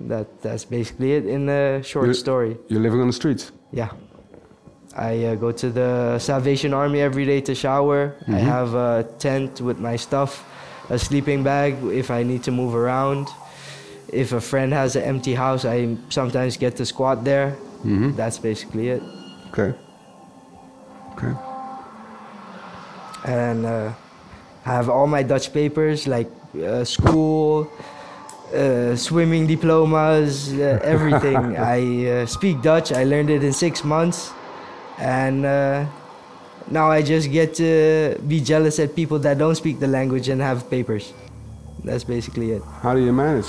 That 0.08 0.26
that's 0.42 0.64
basically 0.64 1.12
it 1.12 1.26
in 1.26 1.48
a 1.48 1.82
short 1.82 2.06
You- 2.08 2.14
story. 2.14 2.56
You're 2.68 2.80
living 2.82 3.00
on 3.00 3.06
the 3.06 3.12
streets. 3.12 3.52
Yeah. 3.72 3.90
I 4.96 5.24
uh, 5.26 5.34
go 5.36 5.52
to 5.52 5.70
the 5.70 6.18
Salvation 6.18 6.72
Army 6.74 7.00
every 7.00 7.24
day 7.26 7.40
to 7.42 7.54
shower. 7.54 8.14
I 8.28 8.38
have 8.38 8.74
a 8.74 9.04
tent 9.18 9.60
with 9.60 9.78
my 9.78 9.96
stuff, 9.96 10.42
a 10.88 10.98
sleeping 10.98 11.42
bag 11.44 11.74
if 11.92 12.10
I 12.10 12.22
need 12.24 12.42
to 12.44 12.50
move 12.50 12.74
around. 12.74 13.28
If 14.12 14.32
a 14.32 14.40
friend 14.40 14.72
has 14.72 14.96
an 14.96 15.02
empty 15.02 15.34
house, 15.34 15.64
I 15.64 15.96
sometimes 16.08 16.56
get 16.56 16.76
to 16.76 16.86
squat 16.86 17.24
there. 17.24 17.54
That's 18.16 18.38
basically 18.38 18.88
it. 18.88 19.02
Okay. 19.52 19.74
Okay. 21.12 21.32
And 23.26 23.66
uh, 23.66 23.92
I 24.64 24.72
have 24.72 24.88
all 24.88 25.06
my 25.06 25.22
Dutch 25.22 25.52
papers 25.52 26.06
like 26.06 26.30
uh, 26.62 26.84
school, 26.84 27.70
uh, 28.54 28.94
swimming 28.96 29.46
diplomas, 29.46 30.52
uh, 30.54 30.80
everything. 30.84 31.56
I 31.56 32.06
uh, 32.06 32.26
speak 32.26 32.62
Dutch. 32.62 32.92
I 32.92 33.04
learned 33.04 33.30
it 33.30 33.42
in 33.44 33.52
six 33.52 33.84
months, 33.84 34.32
and 34.98 35.44
uh, 35.44 35.86
now 36.70 36.90
I 36.90 37.02
just 37.02 37.30
get 37.30 37.54
to 37.56 38.16
be 38.26 38.40
jealous 38.40 38.78
at 38.78 38.94
people 38.94 39.18
that 39.20 39.38
don't 39.38 39.56
speak 39.56 39.80
the 39.80 39.88
language 39.88 40.28
and 40.28 40.40
have 40.40 40.70
papers. 40.70 41.12
That's 41.84 42.04
basically 42.04 42.52
it. 42.52 42.62
How 42.82 42.94
do 42.94 43.04
you 43.04 43.12
manage? 43.12 43.46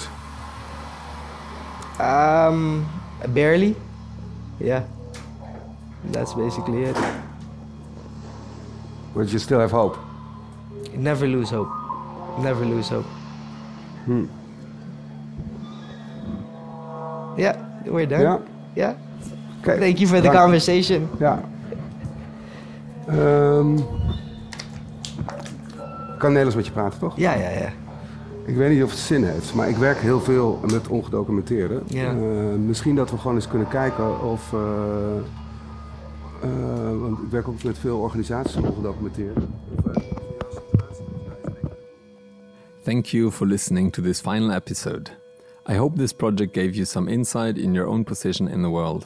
Um, 2.00 2.88
barely. 3.30 3.76
Yeah. 4.60 4.84
That's 6.06 6.34
basically 6.34 6.84
it. 6.84 6.98
But 9.18 9.30
you 9.30 9.40
still 9.40 9.60
have 9.60 9.72
hope. 9.76 9.98
Never 10.96 11.28
lose 11.28 11.56
hope. 11.56 11.70
Never 12.42 12.66
lose 12.66 12.94
hope. 12.94 13.06
Yeah, 17.38 17.56
we're 17.86 18.08
done. 18.08 18.22
Ja. 18.22 18.40
Yeah. 18.74 18.94
Oké. 19.60 19.78
Thank 19.80 19.98
you 19.98 20.08
for 20.08 20.18
the 20.22 20.24
Dank. 20.30 20.36
conversation. 20.40 21.08
Ja. 21.20 21.40
Ik 26.14 26.24
kan 26.24 26.30
Nederlands 26.34 26.56
met 26.56 26.66
je 26.66 26.72
praten, 26.72 27.00
toch? 27.00 27.14
Ja, 27.18 27.34
ja, 27.34 27.50
ja. 27.50 27.70
Ik 28.46 28.56
weet 28.56 28.70
niet 28.72 28.84
of 28.84 28.90
het 28.90 29.00
zin 29.00 29.24
heeft, 29.24 29.54
maar 29.54 29.70
ik 29.70 29.76
werk 29.78 29.98
heel 29.98 30.20
veel 30.20 30.60
met 30.72 30.88
ongedocumenteerden. 30.88 31.82
Ja. 31.86 32.10
Eh, 32.10 32.16
misschien 32.66 32.96
dat 32.96 33.12
we 33.12 33.18
gewoon 33.18 33.36
eens 33.36 33.48
kunnen 33.48 33.68
kijken 33.68 34.22
of. 34.24 34.54
eh, 34.54 34.60
want 37.00 37.20
ik 37.20 37.30
werk 37.30 37.48
ook 37.48 37.64
met 37.64 37.78
veel 37.78 37.98
organisaties. 37.98 38.56
Eh, 38.56 38.64
Thank 42.84 43.06
you 43.06 43.32
for 43.32 43.48
listening 43.48 43.92
to 43.94 44.02
this 44.02 44.22
final 44.22 44.52
episode. 44.52 45.12
I 45.70 45.76
hope 45.76 45.98
this 45.98 46.14
project 46.14 46.54
gave 46.54 46.76
you 46.76 46.86
some 46.86 47.12
insight 47.12 47.58
in 47.58 47.74
your 47.74 47.88
own 47.88 48.04
position 48.04 48.48
in 48.48 48.62
the 48.62 48.70
world. 48.70 49.06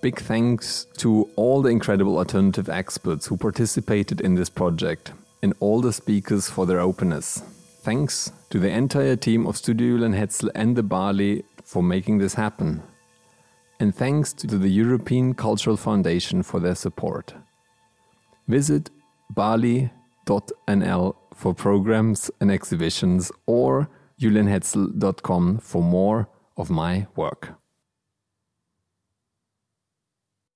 Big 0.00 0.20
thanks 0.20 0.86
to 0.98 1.28
all 1.34 1.62
the 1.62 1.70
incredible 1.70 2.18
alternative 2.18 2.68
experts 2.68 3.26
who 3.26 3.36
participated 3.36 4.20
in 4.20 4.36
this 4.36 4.48
project 4.48 5.12
and 5.42 5.54
all 5.58 5.80
the 5.80 5.92
speakers 5.92 6.48
for 6.48 6.66
their 6.66 6.78
openness. 6.78 7.42
Thanks 7.82 8.30
to 8.50 8.60
the 8.60 8.70
entire 8.70 9.16
team 9.16 9.46
of 9.46 9.56
Studio 9.56 9.96
Julian 9.96 10.12
Hetzel 10.12 10.50
and 10.54 10.76
the 10.76 10.82
Balie 10.82 11.42
for 11.64 11.82
making 11.82 12.18
this 12.18 12.34
happen. 12.34 12.82
And 13.80 13.94
thanks 13.94 14.32
to 14.34 14.46
the 14.58 14.68
European 14.68 15.34
Cultural 15.34 15.76
Foundation 15.76 16.42
for 16.42 16.58
their 16.58 16.74
support. 16.74 17.34
Visit 18.48 18.90
bali.nl 19.30 21.16
for 21.34 21.54
programs 21.54 22.30
and 22.40 22.50
exhibitions 22.50 23.30
or 23.46 23.88
julianhetzel.com 24.20 25.58
for 25.58 25.82
more 25.82 26.28
of 26.56 26.70
my 26.70 27.06
work. 27.14 27.54